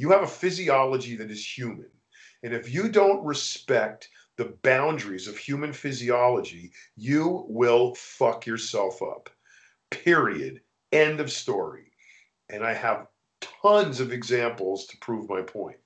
[0.00, 1.90] you have a physiology that is human.
[2.42, 4.08] And if you don't respect
[4.38, 9.28] the boundaries of human physiology, you will fuck yourself up.
[9.90, 10.62] Period.
[10.92, 11.92] End of story.
[12.48, 13.06] And I have
[13.40, 15.78] tons of examples to prove my point.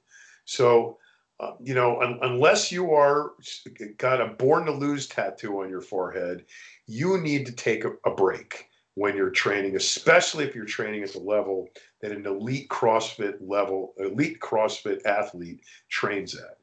[0.45, 0.99] So,
[1.41, 3.33] uh, you know, un- unless you are
[3.99, 6.45] got a born to lose tattoo on your forehead,
[6.87, 11.13] you need to take a, a break when you're training, especially if you're training at
[11.13, 11.69] the level
[12.01, 16.59] that an elite CrossFit level, elite CrossFit athlete trains at.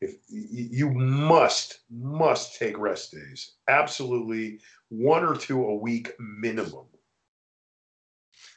[0.00, 6.86] If you must, must take rest days, absolutely one or two a week minimum.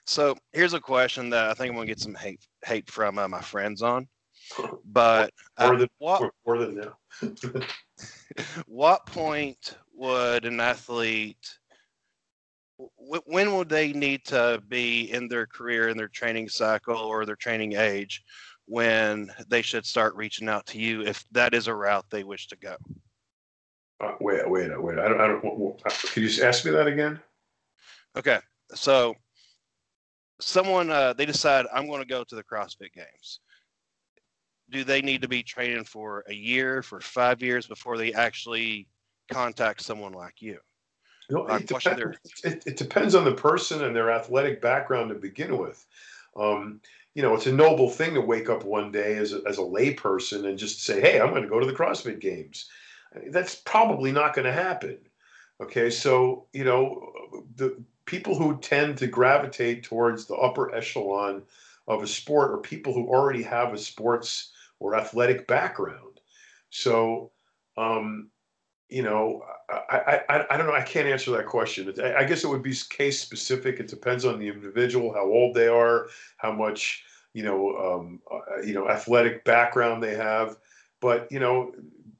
[0.10, 3.28] So here's a question that I think I'm gonna get some hate hate from uh,
[3.28, 4.08] my friends on,
[4.86, 6.98] but more, than, what, more than now.
[8.66, 11.60] what point would an athlete
[12.98, 17.36] when would they need to be in their career in their training cycle or their
[17.36, 18.24] training age
[18.66, 22.48] when they should start reaching out to you if that is a route they wish
[22.48, 22.76] to go
[24.04, 26.88] uh, wait wait wait i don't, I don't uh, can you just ask me that
[26.88, 27.20] again
[28.18, 28.40] okay
[28.74, 29.14] so
[30.40, 33.40] someone uh, they decide i'm going to go to the crossfit games
[34.72, 38.88] do they need to be training for a year for five years before they actually
[39.32, 40.58] contact someone like you
[41.30, 45.16] you know, it, depends, it, it, depends on the person and their athletic background to
[45.16, 45.86] begin with.
[46.36, 46.82] Um,
[47.14, 49.62] you know, it's a noble thing to wake up one day as a, as a
[49.62, 52.68] layperson and just say, "Hey, I'm going to go to the CrossFit Games."
[53.16, 54.98] I mean, that's probably not going to happen.
[55.62, 57.12] Okay, so you know,
[57.56, 57.80] the
[58.10, 61.44] people who tend to gravitate towards the upper echelon
[61.88, 66.20] of a sport are people who already have a sports or athletic background.
[66.72, 67.32] So,
[67.78, 68.32] um,
[68.90, 70.74] you know, I, I, I don't know.
[70.74, 71.94] I can't answer that question.
[72.04, 73.80] I guess it would be case specific.
[73.80, 76.08] It depends on the individual, how old they are,
[76.38, 77.04] how much
[77.34, 80.58] you know, um, uh, you know, athletic background they have.
[81.00, 81.74] But you know,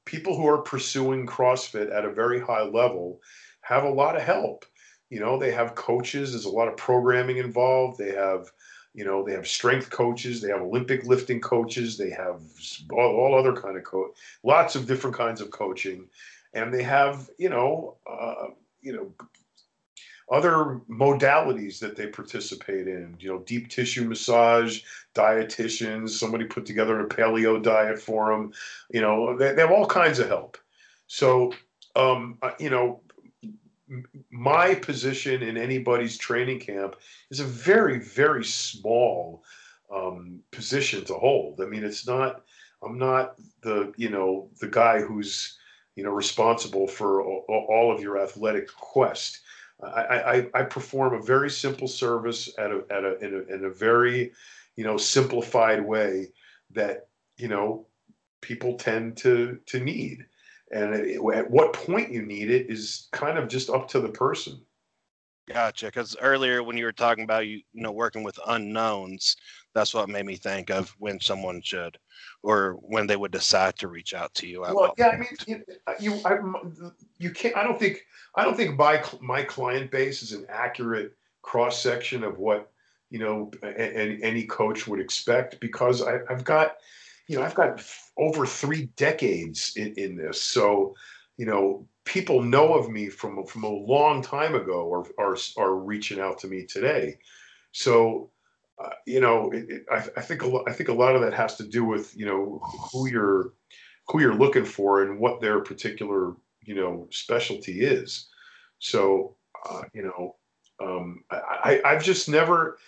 [0.06, 3.20] people who are pursuing CrossFit at a very high level
[3.62, 4.66] have a lot of help.
[5.10, 6.32] You know, they have coaches.
[6.32, 7.98] There's a lot of programming involved.
[7.98, 8.52] They have,
[8.94, 10.42] you know, they have strength coaches.
[10.42, 11.98] They have Olympic lifting coaches.
[11.98, 12.42] They have
[12.92, 14.12] all, all other kind of coach,
[14.44, 16.08] lots of different kinds of coaching,
[16.54, 18.48] and they have, you know, uh,
[18.82, 19.12] you know,
[20.32, 23.16] other modalities that they participate in.
[23.20, 24.82] You know, deep tissue massage,
[25.16, 26.10] dietitians.
[26.10, 28.54] Somebody put together a paleo diet for them.
[28.92, 30.58] You know, they, they have all kinds of help.
[31.08, 31.52] So,
[31.96, 33.02] um, you know,
[34.32, 36.96] my position in anybody's training camp
[37.32, 39.44] is a very, very small
[39.94, 41.62] um, position to hold.
[41.62, 42.44] I mean, it's not.
[42.82, 45.58] I'm not the you know the guy who's
[45.96, 49.42] you know responsible for all, all of your athletic quest.
[49.82, 49.88] I,
[50.54, 53.70] I, I, perform a very simple service at a, at a, in a, in a
[53.70, 54.34] very,
[54.76, 56.34] you know, simplified way
[56.72, 57.88] that, you know,
[58.42, 60.26] people tend to, to need.
[60.72, 64.62] And at what point you need it is kind of just up to the person.
[65.48, 65.88] Gotcha.
[65.88, 69.36] Because earlier when you were talking about you, you know, working with unknowns,
[69.74, 71.98] that's what made me think of when someone should,
[72.44, 74.62] or when they would decide to reach out to you.
[74.62, 76.38] Well, yeah, I mean, you, uh, you, I,
[77.18, 77.58] you can't.
[77.58, 78.06] I don't think.
[78.36, 82.72] I don't think my my client base is an accurate cross section of what
[83.10, 86.78] you know any, any coach would expect because I, I've got,
[87.30, 87.82] you know, I've got
[88.18, 90.42] over three decades in, in this.
[90.42, 90.96] So,
[91.38, 95.76] you know, people know of me from from a long time ago or are are
[95.76, 97.20] reaching out to me today.
[97.72, 98.32] So,
[98.84, 101.22] uh, you know, it, it, I, I, think a lo- I think a lot of
[101.22, 102.60] that has to do with you know
[102.92, 103.54] who you're
[104.08, 108.28] who you're looking for and what their particular you know specialty is.
[108.80, 109.36] So,
[109.70, 110.36] uh, you know,
[110.82, 112.80] um, I, I've just never.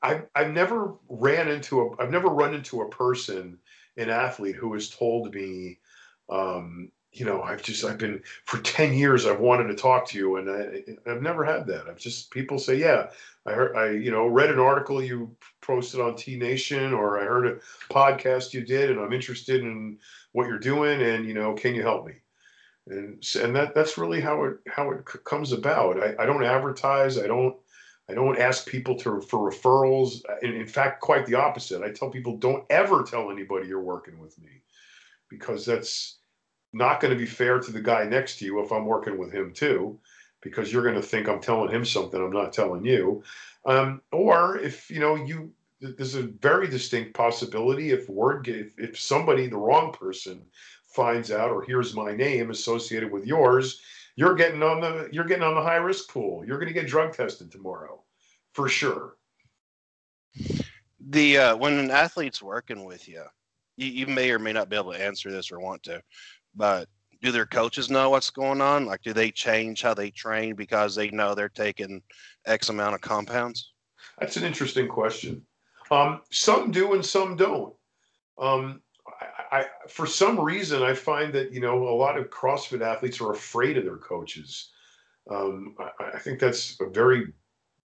[0.00, 3.58] I've, I've never ran into a I've never run into a person,
[3.98, 5.78] an athlete who has told me,
[6.30, 10.18] um, you know, I've just, I've been for 10 years, I've wanted to talk to
[10.18, 10.36] you.
[10.36, 11.88] And I, have never had that.
[11.88, 13.08] I've just, people say, yeah,
[13.46, 17.24] I heard, I, you know, read an article you posted on T Nation, or I
[17.24, 19.98] heard a podcast you did, and I'm interested in
[20.32, 21.02] what you're doing.
[21.02, 22.14] And, you know, can you help me?
[22.86, 26.00] And, and that, that's really how it, how it comes about.
[26.00, 27.18] I, I don't advertise.
[27.18, 27.56] I don't,
[28.10, 30.22] I don't ask people to for referrals.
[30.42, 31.82] In, in fact, quite the opposite.
[31.82, 34.62] I tell people don't ever tell anybody you're working with me
[35.28, 36.18] because that's,
[36.72, 39.32] not going to be fair to the guy next to you if I'm working with
[39.32, 39.98] him too,
[40.42, 43.22] because you're going to think I'm telling him something I'm not telling you.
[43.64, 48.98] Um, or if you know you, there's a very distinct possibility if word if, if
[48.98, 50.42] somebody the wrong person
[50.86, 53.80] finds out or hears my name associated with yours,
[54.18, 56.44] you're getting on the you're getting on the high risk pool.
[56.44, 58.02] You're going to get drug tested tomorrow,
[58.52, 59.14] for sure.
[61.10, 63.22] The uh, when an athlete's working with you,
[63.76, 66.02] you, you may or may not be able to answer this or want to
[66.56, 66.88] but
[67.22, 68.86] do their coaches know what's going on?
[68.86, 72.02] Like, do they change how they train because they know they're taking
[72.44, 73.72] X amount of compounds?
[74.18, 75.46] That's an interesting question.
[75.92, 77.72] Um, some do and some don't.
[78.36, 78.82] Um,
[79.50, 83.32] I, for some reason, I find that you know a lot of CrossFit athletes are
[83.32, 84.70] afraid of their coaches.
[85.30, 87.32] Um, I, I, think that's a very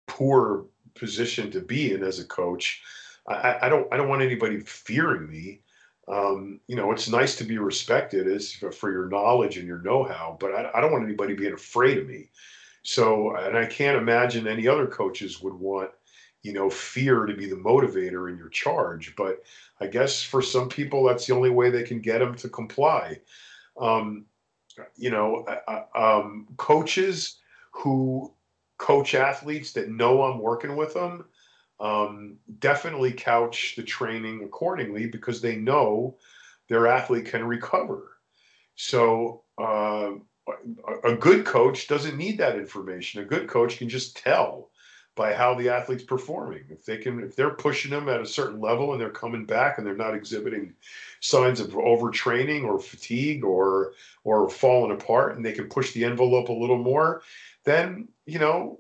[0.08, 2.82] poor position to be in as a coach.
[3.28, 5.62] I, I don't I don't want anybody fearing me
[6.08, 9.82] um, you know, it's nice to be respected as for, for your knowledge and your
[9.82, 12.30] know-how, but I, I, don't want anybody being afraid of me.
[12.84, 15.91] So, and I can't imagine any other coaches would want,
[16.43, 19.15] you know, fear to be the motivator in your charge.
[19.15, 19.43] But
[19.81, 23.19] I guess for some people, that's the only way they can get them to comply.
[23.77, 24.25] Um,
[24.95, 25.45] you know,
[25.95, 27.38] um, coaches
[27.71, 28.33] who
[28.77, 31.25] coach athletes that know I'm working with them
[31.79, 36.17] um, definitely couch the training accordingly because they know
[36.69, 38.17] their athlete can recover.
[38.75, 40.11] So uh,
[41.03, 43.21] a good coach doesn't need that information.
[43.21, 44.69] A good coach can just tell
[45.18, 46.63] by how the athlete's performing.
[46.70, 49.78] If they can, if they're pushing them at a certain level and they're coming back
[49.78, 50.74] and they're not exhibiting
[51.20, 53.93] signs of overtraining or fatigue or
[54.24, 57.24] or falling apart, and they can push the envelope a little more,
[57.65, 58.80] then you know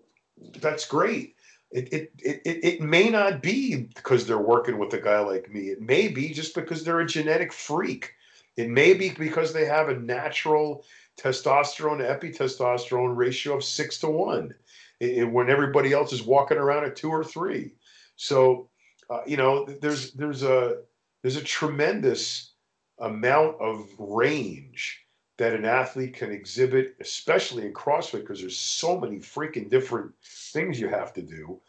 [0.61, 1.35] that's great.
[1.71, 5.63] It, it, it, it may not be because they're working with a guy like me.
[5.63, 8.13] It may be just because they're a genetic freak.
[8.55, 10.85] It may be because they have a natural
[11.17, 14.53] testosterone to epitestosterone ratio of six to one
[14.99, 17.75] when everybody else is walking around at two or three.
[18.15, 18.69] So,
[19.09, 20.77] uh, you know, there's, there's a,
[21.21, 22.53] there's a tremendous
[22.99, 24.99] amount of range
[25.37, 30.11] that an athlete can exhibit, especially in CrossFit, because there's so many freaking different
[30.51, 31.61] things you have to do.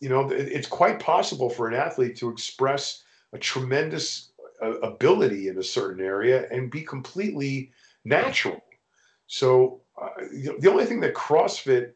[0.00, 3.02] You know, it's quite possible for an athlete to express
[3.34, 7.72] a tremendous uh, ability in a certain area and be completely
[8.06, 8.62] natural.
[9.26, 11.92] So uh, the only thing that CrossFit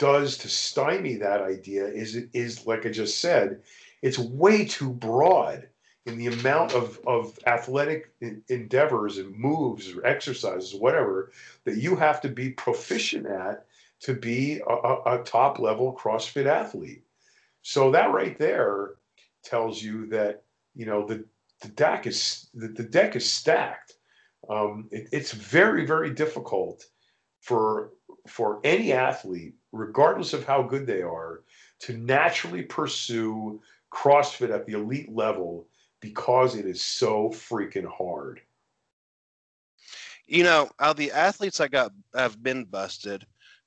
[0.00, 3.60] does to stymie that idea is is like I just said,
[4.00, 5.68] it's way too broad
[6.06, 8.10] in the amount of, of athletic
[8.48, 11.30] endeavors and moves or exercises, whatever,
[11.64, 13.66] that you have to be proficient at
[14.00, 17.04] to be a, a top level CrossFit athlete.
[17.60, 18.92] So that right there
[19.44, 20.44] tells you that
[20.74, 21.26] you know the
[21.60, 23.96] the deck is the, the deck is stacked.
[24.48, 26.86] Um, it, it's very very difficult
[27.42, 27.90] for
[28.26, 31.42] for any athlete, regardless of how good they are,
[31.80, 33.60] to naturally pursue
[33.92, 35.66] CrossFit at the elite level
[36.00, 38.40] because it is so freaking hard.
[40.26, 43.26] You know, out the athletes I got have been busted,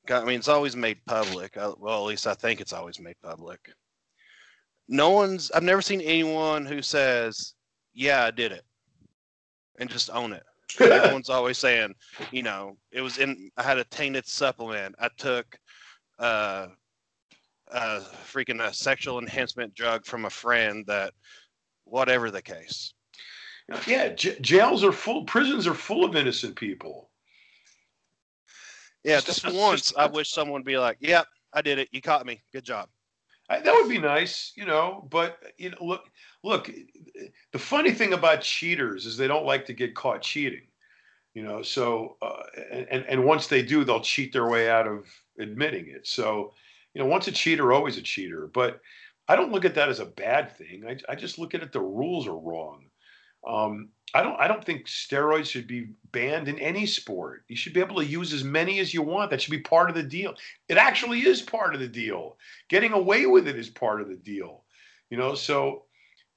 [0.10, 1.56] I mean, it's always made public.
[1.58, 3.72] Uh, well, at least I think it's always made public.
[4.88, 5.50] No one's.
[5.52, 7.54] I've never seen anyone who says,
[7.94, 8.66] "Yeah, I did it,"
[9.78, 10.44] and just own it.
[10.80, 11.94] Everyone's always saying,
[12.32, 13.52] you know, it was in.
[13.58, 14.96] I had a tainted supplement.
[15.00, 15.58] I took,
[16.20, 16.68] uh,
[17.68, 18.00] a
[18.32, 21.14] freaking a sexual enhancement drug from a friend that,
[21.86, 22.94] whatever the case.
[23.88, 25.24] Yeah, j- jails are full.
[25.26, 27.10] Prisons are full of innocent people.
[29.04, 31.90] Yeah, just once, I wish someone would be like, "Yep, yeah, I did it.
[31.92, 32.42] You caught me.
[32.54, 32.90] Good job."
[33.50, 35.08] I, that would be nice, you know.
[35.10, 36.10] But you know, look,
[36.44, 36.70] look.
[37.52, 40.68] The funny thing about cheaters is they don't like to get caught cheating,
[41.34, 41.62] you know.
[41.62, 45.08] So, uh, and and once they do, they'll cheat their way out of
[45.40, 46.08] admitting it.
[46.08, 46.54] So,
[46.94, 48.50] you know, once a cheater, always a cheater.
[48.54, 48.82] But
[49.28, 50.84] I don't look at that as a bad thing.
[50.88, 51.72] I, I just look at it.
[51.72, 52.86] The rules are wrong.
[53.48, 57.44] Um, I don't I don't think steroids should be banned in any sport.
[57.48, 59.32] You should be able to use as many as you want.
[59.32, 60.36] That should be part of the deal.
[60.70, 62.38] It actually is part of the deal.
[62.70, 64.64] Getting away with it is part of the deal.
[65.10, 65.86] You know, so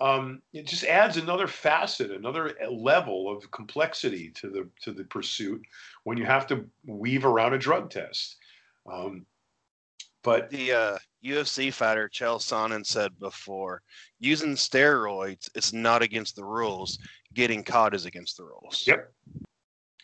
[0.01, 5.62] um, it just adds another facet, another level of complexity to the to the pursuit
[6.05, 8.36] when you have to weave around a drug test.
[8.90, 9.24] Um,
[10.22, 13.80] but the uh, UFC fighter Chael Sonnen said before,
[14.18, 16.99] using steroids is not against the rules.
[17.32, 18.84] Getting caught is against the rules.
[18.86, 19.12] Yep.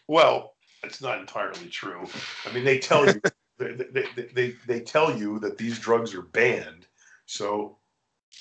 [0.09, 2.07] Well, it's not entirely true.
[2.47, 3.21] I mean, they tell you
[3.59, 6.87] they, they, they, they tell you that these drugs are banned,
[7.27, 7.79] so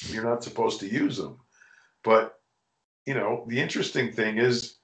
[0.07, 1.39] you're not supposed to use them.
[2.03, 2.39] But
[3.05, 4.75] you know, the interesting thing is,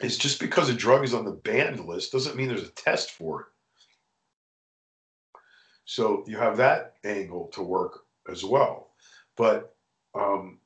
[0.00, 3.12] is just because a drug is on the banned list doesn't mean there's a test
[3.12, 3.46] for it.
[5.84, 8.00] So you have that angle to work
[8.30, 8.90] as well.
[9.36, 9.74] But
[10.14, 10.58] um,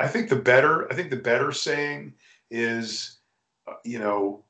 [0.00, 2.14] I think the better, I think the better saying
[2.50, 3.18] is,
[3.66, 4.44] uh, you know,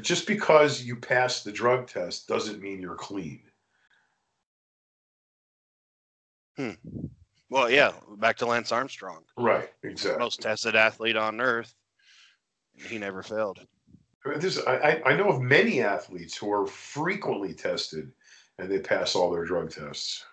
[0.00, 3.42] just because you pass the drug test doesn't mean you're clean.
[6.56, 6.70] Hmm.
[7.50, 9.22] Well, yeah, back to Lance Armstrong.
[9.36, 10.18] Right, exactly.
[10.18, 11.74] Most tested athlete on earth.
[12.74, 13.60] He never failed.
[14.24, 18.10] I, mean, this, I, I know of many athletes who are frequently tested
[18.58, 20.24] and they pass all their drug tests.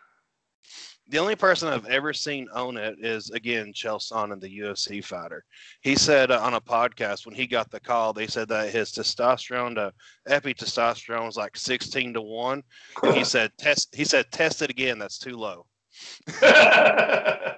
[1.10, 5.44] The only person I've ever seen own it is again Chael Sonnen, the UFC fighter.
[5.82, 8.92] He said uh, on a podcast when he got the call, they said that his
[8.92, 9.92] testosterone to
[10.28, 12.64] epi testosterone was like sixteen to one.
[13.04, 13.94] And he said test.
[13.94, 15.00] He said test it again.
[15.00, 15.66] That's too low.
[16.42, 17.56] yeah,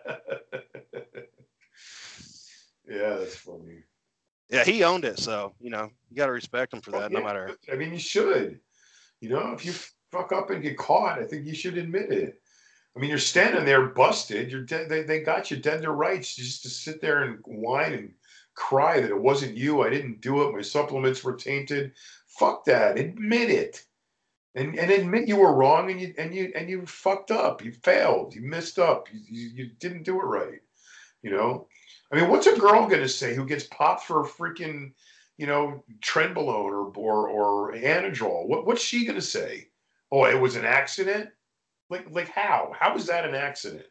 [2.87, 3.83] that's funny.
[4.49, 7.11] Yeah, he owned it, so you know you got to respect him for oh, that,
[7.11, 7.19] oh, yeah.
[7.19, 7.57] no matter.
[7.71, 8.59] I mean, you should.
[9.19, 9.73] You know, if you
[10.11, 12.39] fuck up and get caught, I think you should admit it.
[12.95, 14.51] I mean, you're standing there busted.
[14.51, 14.87] You're dead.
[14.87, 18.13] They, they got you dead to rights just to sit there and whine and
[18.53, 19.81] cry that it wasn't you.
[19.81, 20.53] I didn't do it.
[20.53, 21.93] My supplements were tainted.
[22.27, 22.99] Fuck that.
[22.99, 23.83] Admit it.
[24.55, 27.63] And, and admit you were wrong and you and you and you fucked up.
[27.63, 28.35] You failed.
[28.35, 29.07] You messed up.
[29.11, 30.61] You, you, you didn't do it right.
[31.23, 31.67] You know,
[32.11, 34.93] I mean, what's a girl gonna say who gets popped for a freaking,
[35.37, 38.47] you know, trenbolone or or or anadrol?
[38.47, 39.69] What what's she gonna say?
[40.11, 41.29] Oh, it was an accident.
[41.89, 42.73] Like like how?
[42.77, 43.85] How was that an accident?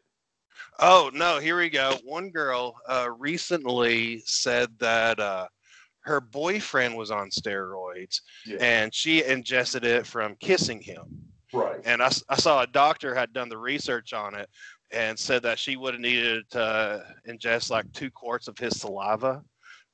[0.78, 1.96] Oh no, here we go.
[2.04, 5.48] One girl uh, recently said that uh,
[6.03, 8.59] her boyfriend was on steroids yeah.
[8.61, 11.05] and she ingested it from kissing him.
[11.53, 11.80] Right.
[11.84, 14.48] And I, I saw a doctor had done the research on it
[14.90, 19.42] and said that she would have needed to ingest like two quarts of his saliva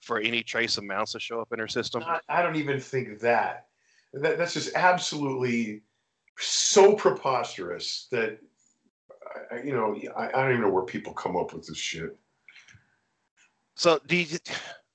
[0.01, 2.03] for any trace amounts to show up in her system.
[2.07, 3.67] I, I don't even think that.
[4.15, 4.39] that.
[4.39, 5.83] That's just absolutely
[6.39, 8.39] so preposterous that,
[9.65, 12.17] you know, I, I don't even know where people come up with this shit.
[13.75, 14.39] So, do you,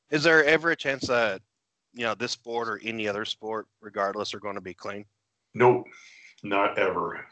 [0.10, 1.41] is there ever a chance that
[1.93, 5.06] you know this sport or any other sport, regardless, are going to be clean?
[5.54, 5.86] Nope,
[6.43, 7.26] not ever.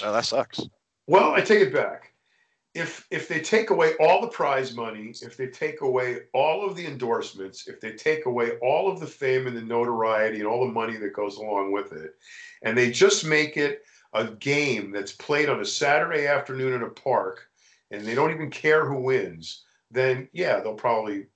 [0.00, 0.60] Well, that sucks.
[1.06, 2.12] Well, I take it back.
[2.74, 6.76] if if they take away all the prize money, if they take away all of
[6.76, 10.64] the endorsements, if they take away all of the fame and the notoriety and all
[10.66, 12.14] the money that goes along with it,
[12.62, 16.88] and they just make it a game that's played on a Saturday afternoon in a
[16.88, 17.48] park,
[17.90, 21.26] and they don't even care who wins, then yeah, they'll probably.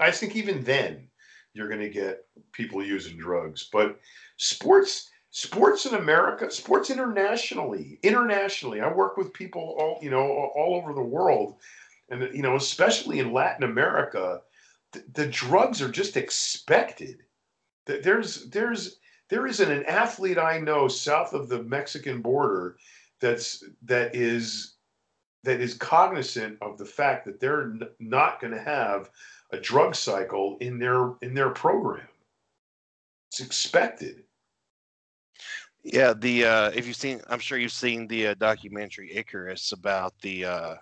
[0.00, 1.08] I think even then,
[1.52, 3.68] you're going to get people using drugs.
[3.70, 3.98] But
[4.36, 8.80] sports sports in America, sports internationally, internationally.
[8.80, 11.56] I work with people all you know all over the world,
[12.10, 14.40] and you know especially in Latin America,
[15.12, 17.22] the, drugs are just expected.
[17.86, 18.98] There's there's
[19.28, 22.76] there isn't an athlete I know south of the Mexican border
[23.20, 24.73] that's that is
[25.44, 29.10] that is cognizant of the fact that they're n- not going to have
[29.50, 32.06] a drug cycle in their in their program.
[33.30, 34.24] It's expected.
[35.82, 40.14] Yeah, the uh, if you've seen, I'm sure you've seen the uh, documentary Icarus about
[40.22, 40.74] the uh,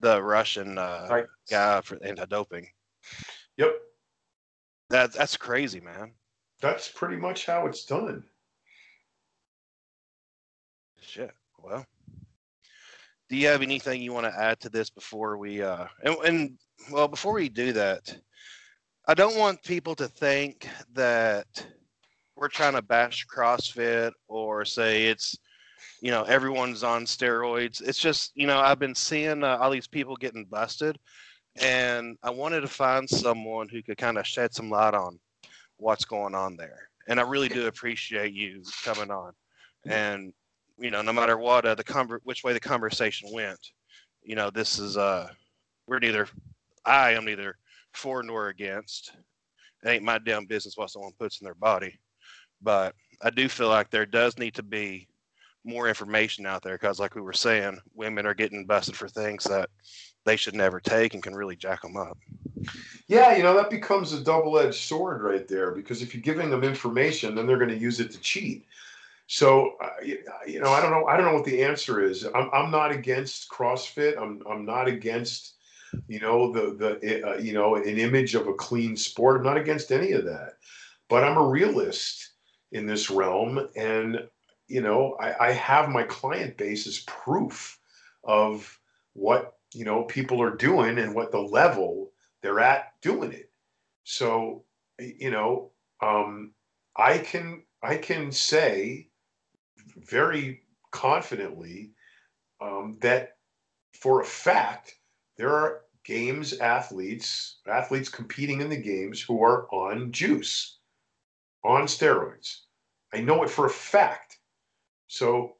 [0.00, 1.26] the Russian uh, Right.
[1.48, 2.66] guy for anti-doping.
[3.58, 3.72] Yep,
[4.90, 6.12] That that's crazy, man.
[6.60, 8.24] that's pretty much how it's done.
[11.00, 11.30] Shit.
[11.62, 11.86] Well,
[13.28, 16.58] do you have anything you want to add to this before we uh and, and
[16.90, 18.16] well before we do that,
[19.08, 21.46] I don't want people to think that
[22.36, 25.36] we're trying to bash CrossFit or say it's
[26.00, 27.82] you know everyone's on steroids.
[27.82, 30.98] It's just you know I've been seeing uh, all these people getting busted,
[31.56, 35.18] and I wanted to find someone who could kind of shed some light on
[35.78, 36.88] what's going on there.
[37.08, 39.32] And I really do appreciate you coming on.
[39.86, 40.32] And
[40.78, 43.58] you know, no matter what uh, the conver- which way the conversation went,
[44.22, 45.28] you know, this is uh,
[45.86, 46.28] we're neither
[46.84, 47.56] I am neither
[47.92, 49.12] for nor against.
[49.82, 51.98] It ain't my damn business what someone puts in their body,
[52.62, 55.08] but I do feel like there does need to be
[55.64, 59.44] more information out there because, like we were saying, women are getting busted for things
[59.44, 59.68] that
[60.24, 62.18] they should never take and can really jack them up.
[63.08, 66.64] Yeah, you know that becomes a double-edged sword right there because if you're giving them
[66.64, 68.66] information, then they're going to use it to cheat.
[69.26, 71.06] So uh, you you know, I don't know.
[71.06, 72.24] I don't know what the answer is.
[72.24, 74.16] I'm I'm not against CrossFit.
[74.20, 75.54] I'm I'm not against
[76.06, 79.38] you know the the uh, you know an image of a clean sport.
[79.38, 80.54] I'm not against any of that.
[81.08, 82.32] But I'm a realist
[82.72, 84.28] in this realm, and
[84.68, 87.80] you know I, I have my client base as proof
[88.22, 88.78] of
[89.14, 92.12] what you know people are doing and what the level
[92.42, 93.50] they're at doing it.
[94.04, 94.62] So
[95.00, 96.52] you know um,
[96.96, 99.08] I can I can say
[99.96, 101.90] very confidently
[102.60, 103.36] um, that
[103.92, 104.96] for a fact
[105.36, 110.78] there are games athletes athletes competing in the games who are on juice
[111.64, 112.60] on steroids.
[113.12, 114.38] I know it for a fact.
[115.08, 115.56] So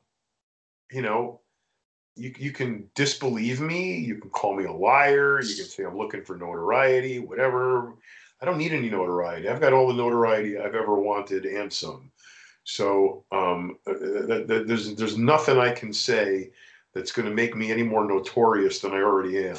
[0.91, 1.41] you know
[2.15, 5.99] you, you can disbelieve me you can call me a liar you can say i'm
[5.99, 7.95] looking for notoriety whatever.
[8.41, 9.49] I don't need any notoriety.
[9.49, 12.11] I've got all the notoriety i've ever wanted and some
[12.67, 16.51] so um, uh, th- th- there's there's nothing I can say
[16.95, 19.57] that's going to make me any more notorious than I already am.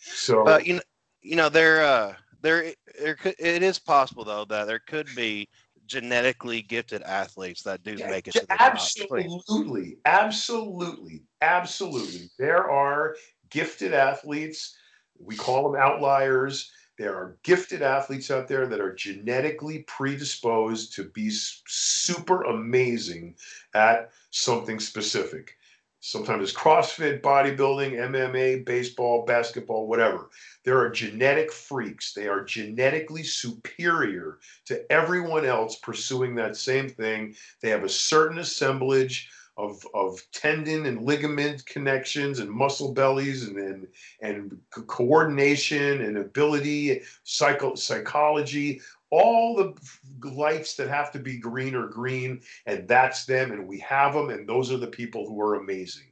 [0.00, 0.82] So But you know,
[1.22, 5.48] you know, there, uh, there, there could, it is possible though that there could be
[5.86, 8.58] genetically gifted athletes that do Yeah, make it the top.
[8.60, 12.28] absolutely, absolutely, absolutely.
[12.40, 13.14] There are
[13.50, 14.76] gifted athletes.
[15.20, 16.72] We call them outliers.
[17.02, 23.34] There are gifted athletes out there that are genetically predisposed to be super amazing
[23.74, 25.56] at something specific.
[25.98, 30.30] Sometimes it's CrossFit, bodybuilding, MMA, baseball, basketball, whatever.
[30.62, 32.12] There are genetic freaks.
[32.12, 37.34] They are genetically superior to everyone else pursuing that same thing.
[37.62, 43.56] They have a certain assemblage of, of tendon and ligament connections and muscle bellies and
[43.58, 43.86] and,
[44.20, 48.80] and co- coordination and ability, psycho, psychology,
[49.10, 53.78] all the lights that have to be green are green, and that's them, and we
[53.80, 56.06] have them, and those are the people who are amazing.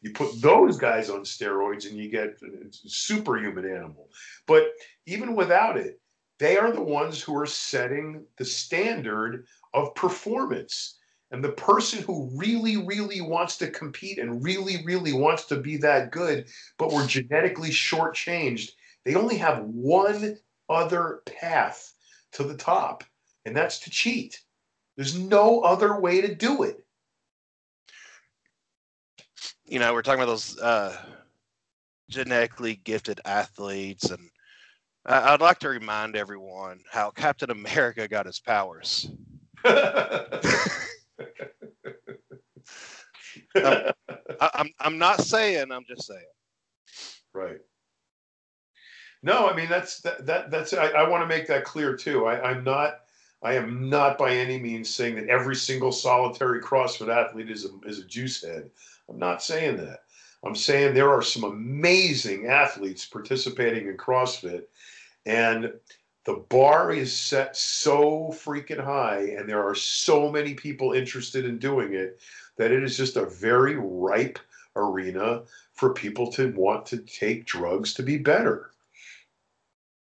[0.00, 2.40] You put those guys on steroids, and you get
[2.70, 4.08] superhuman animal.
[4.46, 4.68] But
[5.04, 6.00] even without it,
[6.38, 10.98] they are the ones who are setting the standard of performance.
[11.30, 15.76] And the person who really, really wants to compete and really, really wants to be
[15.78, 16.46] that good,
[16.78, 18.70] but were genetically shortchanged,
[19.04, 21.92] they only have one other path
[22.32, 23.02] to the top,
[23.44, 24.40] and that's to cheat.
[24.96, 26.84] There's no other way to do it.
[29.66, 30.96] You know, we're talking about those uh,
[32.08, 34.30] genetically gifted athletes, and
[35.04, 39.10] I'd like to remind everyone how Captain America got his powers.
[44.40, 45.70] I- I'm I'm not saying.
[45.72, 46.20] I'm just saying.
[47.32, 47.58] Right.
[49.22, 52.26] No, I mean that's that, that that's I, I want to make that clear too.
[52.26, 53.00] I, I'm not
[53.42, 57.88] I am not by any means saying that every single solitary CrossFit athlete is a,
[57.88, 58.70] is a juice head.
[59.08, 60.00] I'm not saying that.
[60.44, 64.64] I'm saying there are some amazing athletes participating in CrossFit,
[65.24, 65.72] and
[66.26, 71.56] the bar is set so freaking high, and there are so many people interested in
[71.58, 72.20] doing it
[72.56, 74.38] that it is just a very ripe
[74.74, 78.72] arena for people to want to take drugs to be better.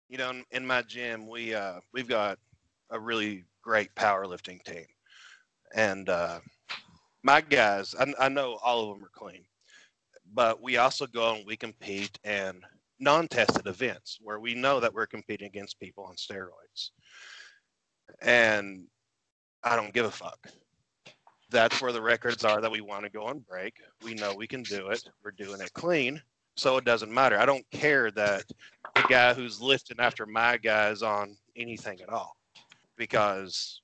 [0.07, 2.39] You know, in, my gym, we uh, we've got
[2.89, 4.85] a really great powerlifting team,
[5.75, 6.39] and uh,
[7.21, 9.43] my guys, I, I know all of them are clean,
[10.33, 12.61] but we also go and we compete in
[12.99, 16.91] non-tested events where we know that we're competing against people on steroids,
[18.21, 18.85] and
[19.63, 20.47] I don't give a fuck.
[21.49, 23.75] That's where the records are that we want to go on break.
[24.03, 25.03] We know we can do it.
[25.23, 26.21] We're doing it clean
[26.57, 27.39] so it doesn't matter.
[27.39, 28.43] I don't care that
[28.95, 32.35] the guy who's lifting after my guy is on anything at all
[32.97, 33.81] because,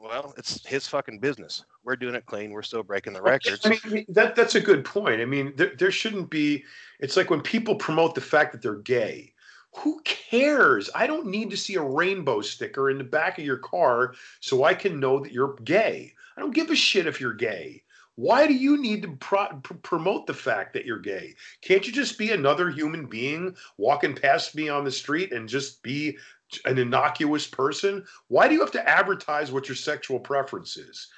[0.00, 1.64] well, it's his fucking business.
[1.86, 2.50] We're doing it clean.
[2.50, 3.60] We're still breaking the records.
[3.64, 5.20] I mean, that that's a good point.
[5.20, 6.64] I mean, there, there shouldn't be.
[6.98, 9.32] It's like when people promote the fact that they're gay.
[9.76, 10.90] Who cares?
[10.96, 14.64] I don't need to see a rainbow sticker in the back of your car so
[14.64, 16.12] I can know that you're gay.
[16.36, 17.84] I don't give a shit if you're gay.
[18.16, 21.36] Why do you need to pro- pr- promote the fact that you're gay?
[21.60, 25.82] Can't you just be another human being walking past me on the street and just
[25.82, 26.16] be
[26.64, 28.04] an innocuous person?
[28.28, 31.08] Why do you have to advertise what your sexual preference is?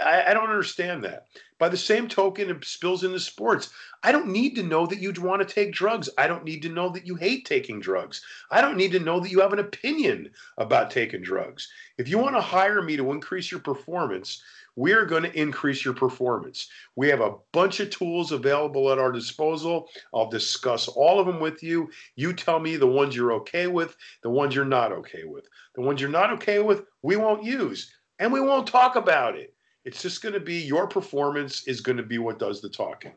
[0.00, 1.26] I, I don't understand that.
[1.58, 3.70] By the same token, it spills into sports.
[4.02, 6.08] I don't need to know that you'd want to take drugs.
[6.18, 8.22] I don't need to know that you hate taking drugs.
[8.50, 11.68] I don't need to know that you have an opinion about taking drugs.
[11.98, 14.42] If you want to hire me to increase your performance,
[14.74, 16.68] we are going to increase your performance.
[16.96, 19.88] We have a bunch of tools available at our disposal.
[20.14, 21.90] I'll discuss all of them with you.
[22.16, 25.46] You tell me the ones you're okay with, the ones you're not okay with.
[25.74, 29.54] The ones you're not okay with, we won't use and we won't talk about it.
[29.84, 33.14] It's just going to be your performance is going to be what does the talking.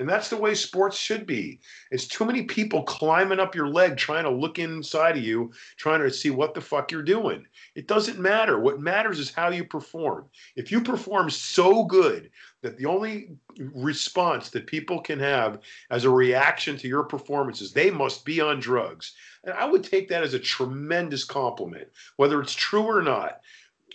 [0.00, 1.60] And that's the way sports should be.
[1.90, 6.00] It's too many people climbing up your leg trying to look inside of you, trying
[6.00, 7.44] to see what the fuck you're doing.
[7.74, 8.58] It doesn't matter.
[8.58, 10.24] What matters is how you perform.
[10.56, 12.30] If you perform so good
[12.62, 17.72] that the only response that people can have as a reaction to your performance is
[17.72, 19.12] they must be on drugs.
[19.44, 21.88] And I would take that as a tremendous compliment.
[22.16, 23.40] Whether it's true or not,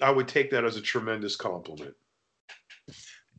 [0.04, 1.96] I would take that as a tremendous compliment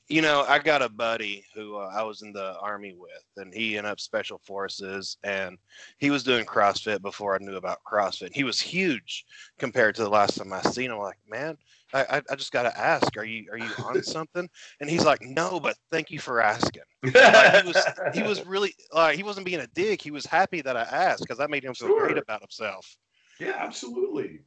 [0.08, 3.52] you know, I got a buddy who uh, I was in the army with, and
[3.52, 5.58] he ended up special forces, and
[5.98, 8.34] he was doing CrossFit before I knew about CrossFit.
[8.34, 9.24] He was huge
[9.58, 10.98] compared to the last time I seen him.
[10.98, 11.58] I'm like, man,
[11.92, 14.48] I, I just got to ask, are you are you on something?
[14.80, 16.82] And he's like, no, but thank you for asking.
[17.14, 20.02] Like, he was he was really like he wasn't being a dick.
[20.02, 22.06] He was happy that I asked because that made him feel sure.
[22.06, 22.96] great about himself.
[23.38, 24.40] Yeah, absolutely.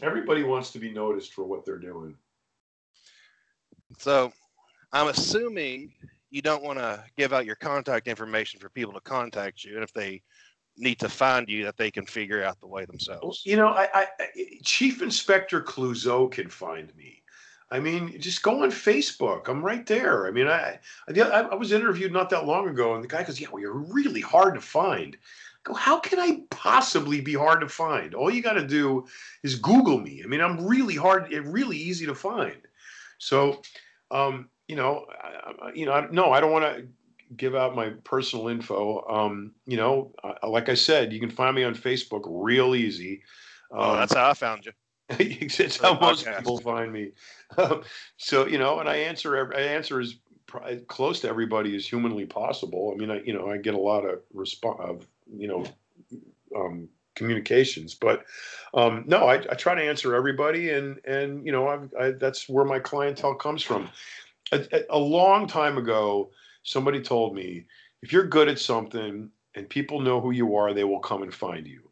[0.00, 2.14] Everybody wants to be noticed for what they're doing.
[3.98, 4.32] So
[4.92, 5.92] I'm assuming
[6.30, 9.84] you don't want to give out your contact information for people to contact you, and
[9.84, 10.22] if they
[10.76, 13.42] need to find you, that they can figure out the way themselves.
[13.44, 14.06] You know, I, I
[14.62, 17.22] Chief Inspector Clouseau can find me.
[17.70, 19.48] I mean, just go on Facebook.
[19.48, 20.26] I'm right there.
[20.26, 20.78] I mean, I,
[21.08, 23.72] I, I was interviewed not that long ago, and the guy goes, "Yeah, well, you're
[23.72, 28.14] really hard to find." I go, how can I possibly be hard to find?
[28.14, 29.06] All you got to do
[29.42, 30.22] is Google me.
[30.24, 32.56] I mean, I'm really hard, really easy to find.
[33.18, 33.60] So,
[34.10, 36.86] um, you know, I, you know, no, I don't want to
[37.36, 39.04] give out my personal info.
[39.08, 43.22] Um, you know, uh, like I said, you can find me on Facebook real easy.
[43.72, 44.72] Um, oh, that's how I found you.
[45.10, 47.12] it's how most people find me.
[48.18, 50.16] so you know, and I answer I answer as
[50.86, 52.92] close to everybody as humanly possible.
[52.94, 55.64] I mean, I you know I get a lot of response of you know
[56.54, 58.26] um, communications, but
[58.74, 62.46] um, no, I, I, try to answer everybody, and and you know I've, I, that's
[62.46, 63.88] where my clientele comes from
[64.52, 66.30] a, a long time ago,
[66.62, 67.64] somebody told me
[68.02, 71.34] if you're good at something and people know who you are, they will come and
[71.34, 71.82] find you.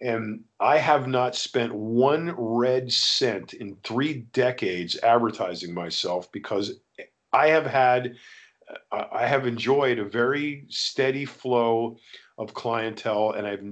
[0.00, 6.80] And I have not spent one red cent in three decades advertising myself because
[7.32, 8.16] I have had,
[8.92, 11.96] uh, I have enjoyed a very steady flow
[12.36, 13.64] of clientele, and I've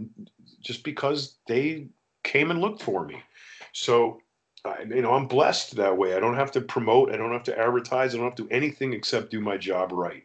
[0.61, 1.89] just because they
[2.23, 3.21] came and looked for me.
[3.73, 4.21] So
[4.65, 6.15] I, you know, I'm blessed that way.
[6.15, 7.11] I don't have to promote.
[7.11, 8.15] I don't have to advertise.
[8.15, 10.25] I don't have to do anything except do my job right.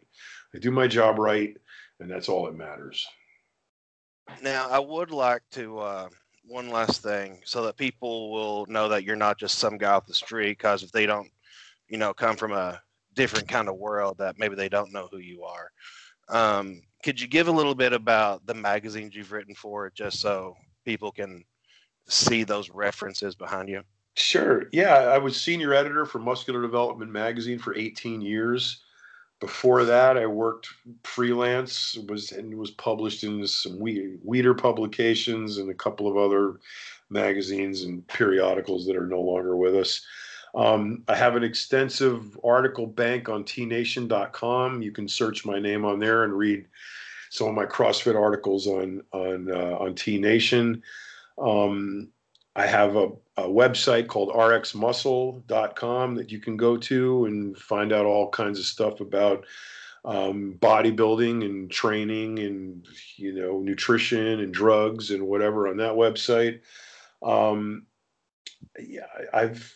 [0.54, 1.56] I do my job right,
[2.00, 3.06] and that's all that matters.
[4.42, 6.08] Now, I would like to uh,
[6.44, 10.06] one last thing, so that people will know that you're not just some guy off
[10.06, 10.58] the street.
[10.58, 11.30] Because if they don't,
[11.88, 12.80] you know, come from a
[13.14, 15.70] different kind of world, that maybe they don't know who you are.
[16.28, 20.56] Um, could you give a little bit about the magazines you've written for, just so
[20.84, 21.44] people can
[22.08, 23.82] see those references behind you?
[24.14, 24.64] Sure.
[24.72, 28.82] Yeah, I was senior editor for Muscular Development magazine for 18 years.
[29.40, 30.68] Before that, I worked
[31.04, 36.58] freelance, was and was published in some Weider publications and a couple of other
[37.08, 40.04] magazines and periodicals that are no longer with us.
[40.56, 44.82] Um, I have an extensive article bank on tnation.com.
[44.82, 46.66] You can search my name on there and read
[47.30, 50.82] some of my CrossFit articles on on uh, on T Nation.
[51.38, 52.08] Um,
[52.58, 58.04] I have a, a, website called rxmuscle.com that you can go to and find out
[58.04, 59.46] all kinds of stuff about
[60.04, 62.84] um, bodybuilding and training and
[63.16, 66.60] you know nutrition and drugs and whatever on that website.
[67.22, 67.86] Um,
[68.78, 69.72] yeah, I've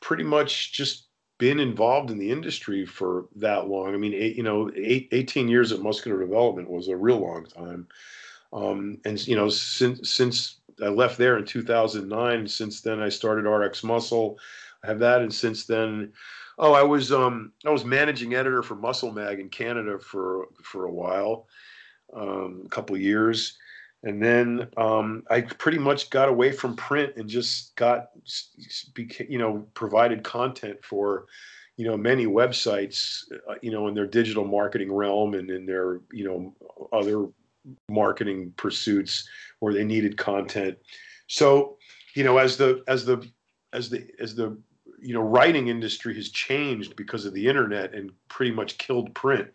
[0.00, 1.06] pretty much just
[1.38, 3.94] been involved in the industry for that long.
[3.94, 7.46] I mean, eight, you know, eight, 18 years at Muscular Development was a real long
[7.46, 7.86] time.
[8.52, 13.48] Um, and you know, since since I left there in 2009, since then I started
[13.48, 14.38] RX Muscle.
[14.82, 16.12] I have that, and since then,
[16.58, 20.86] oh, I was um, I was managing editor for Muscle Mag in Canada for for
[20.86, 21.46] a while,
[22.14, 23.58] um, a couple years
[24.02, 28.10] and then um, I pretty much got away from print and just got,
[29.28, 31.26] you know, provided content for,
[31.76, 36.00] you know, many websites, uh, you know, in their digital marketing realm and in their,
[36.12, 36.54] you know,
[36.92, 37.26] other
[37.88, 39.28] marketing pursuits
[39.60, 40.78] where they needed content.
[41.26, 41.76] So,
[42.14, 43.26] you know, as the as the
[43.72, 44.58] as the as the
[45.00, 49.48] you know writing industry has changed because of the internet and pretty much killed print,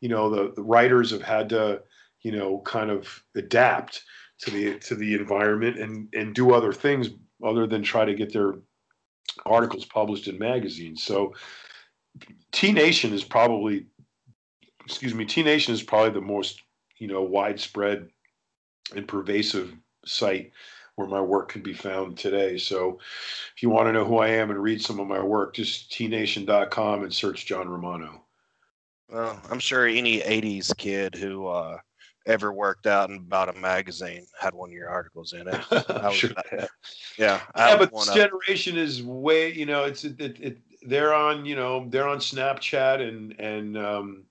[0.00, 1.82] you know, the, the writers have had to
[2.24, 4.02] you know, kind of adapt
[4.40, 7.10] to the to the environment and and do other things
[7.44, 8.54] other than try to get their
[9.46, 11.04] articles published in magazines.
[11.04, 11.34] So
[12.50, 13.86] T Nation is probably
[14.84, 16.60] excuse me, T Nation is probably the most,
[17.04, 18.08] you know, widespread
[18.96, 19.74] and pervasive
[20.06, 20.52] site
[20.94, 22.56] where my work can be found today.
[22.56, 22.98] So
[23.54, 25.90] if you want to know who I am and read some of my work, just
[25.90, 28.22] tnation.com and search John Romano.
[29.10, 31.76] Well, I'm sure any 80s kid who uh,
[32.24, 35.60] ever worked out and bought a magazine had one of your articles in it.
[35.70, 36.30] Was, sure.
[37.18, 41.44] yeah, yeah, but this generation is way, you know, it's it, it, it, they're on,
[41.44, 44.24] you know, they're on Snapchat and and um,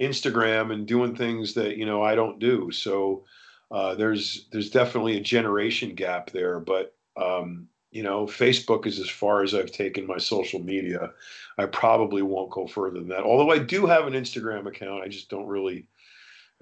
[0.00, 2.70] Instagram and doing things that you know I don't do.
[2.70, 3.24] So
[3.70, 9.08] uh, there's there's definitely a generation gap there, but um, you know, Facebook is as
[9.08, 11.12] far as I've taken my social media.
[11.58, 13.22] I probably won't go further than that.
[13.22, 15.86] Although I do have an Instagram account, I just don't really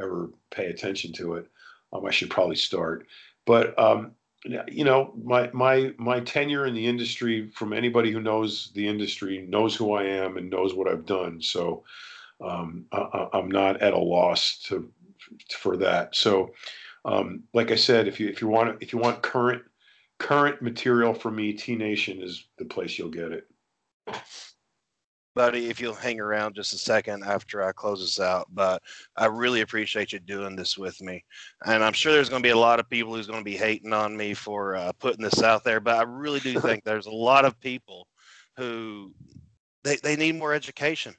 [0.00, 1.46] ever pay attention to it.
[1.92, 3.06] Um, I should probably start.
[3.46, 4.12] But um,
[4.44, 9.46] you know, my my my tenure in the industry, from anybody who knows the industry,
[9.48, 11.40] knows who I am and knows what I've done.
[11.40, 11.82] So
[12.44, 14.90] um, I, am not at a loss to
[15.56, 16.14] for that.
[16.14, 16.52] So,
[17.04, 19.62] um, like I said, if you if you want if you want current
[20.18, 23.46] current material from me, T Nation is the place you'll get it
[25.34, 28.48] buddy, if you'll hang around just a second after I close this out.
[28.52, 28.82] But
[29.16, 31.24] I really appreciate you doing this with me.
[31.64, 33.56] And I'm sure there's going to be a lot of people who's going to be
[33.56, 35.80] hating on me for uh, putting this out there.
[35.80, 38.06] But I really do think there's a lot of people
[38.56, 39.12] who
[39.84, 41.14] they, they need more education.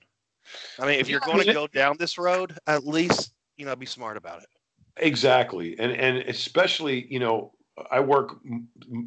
[0.79, 3.85] I mean, if you're going to go down this road, at least, you know, be
[3.85, 4.49] smart about it.
[4.97, 5.77] Exactly.
[5.79, 7.53] And, and especially, you know,
[7.89, 8.37] I work,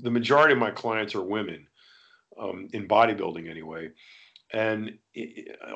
[0.03, 1.66] the majority of my clients are women
[2.41, 3.91] um, in bodybuilding anyway
[4.53, 4.99] and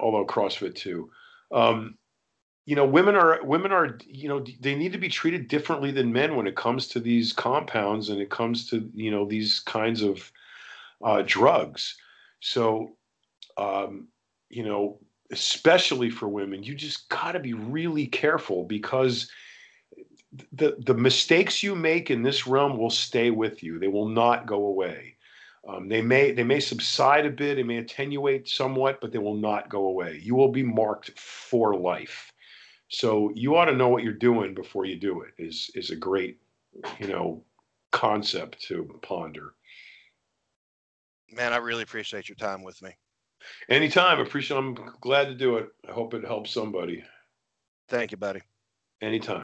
[0.01, 1.11] although CrossFit too.
[1.53, 1.97] Um,
[2.67, 6.13] you know, women are women are you know they need to be treated differently than
[6.13, 10.03] men when it comes to these compounds and it comes to you know these kinds
[10.03, 10.31] of
[11.03, 11.97] uh, drugs.
[12.41, 12.97] So,
[13.57, 14.09] um,
[14.51, 15.01] you know,
[15.31, 19.31] especially for women, you just got to be really careful because
[20.53, 23.79] the the mistakes you make in this realm will stay with you.
[23.79, 25.17] They will not go away.
[25.69, 29.37] Um, they may they may subside a bit, they may attenuate somewhat, but they will
[29.37, 30.21] not go away.
[30.23, 32.33] You will be marked for life.
[32.89, 35.35] So you ought to know what you're doing before you do it.
[35.39, 36.41] Is is a great,
[36.99, 37.43] you know,
[37.93, 39.55] concept to ponder.
[41.33, 42.91] Man, I really appreciate your time with me.
[43.69, 44.57] Anytime, appreciate.
[44.57, 45.69] I'm glad to do it.
[45.89, 47.05] I hope it helps somebody.
[47.89, 48.41] Thank you, buddy.
[49.01, 49.39] Anytime.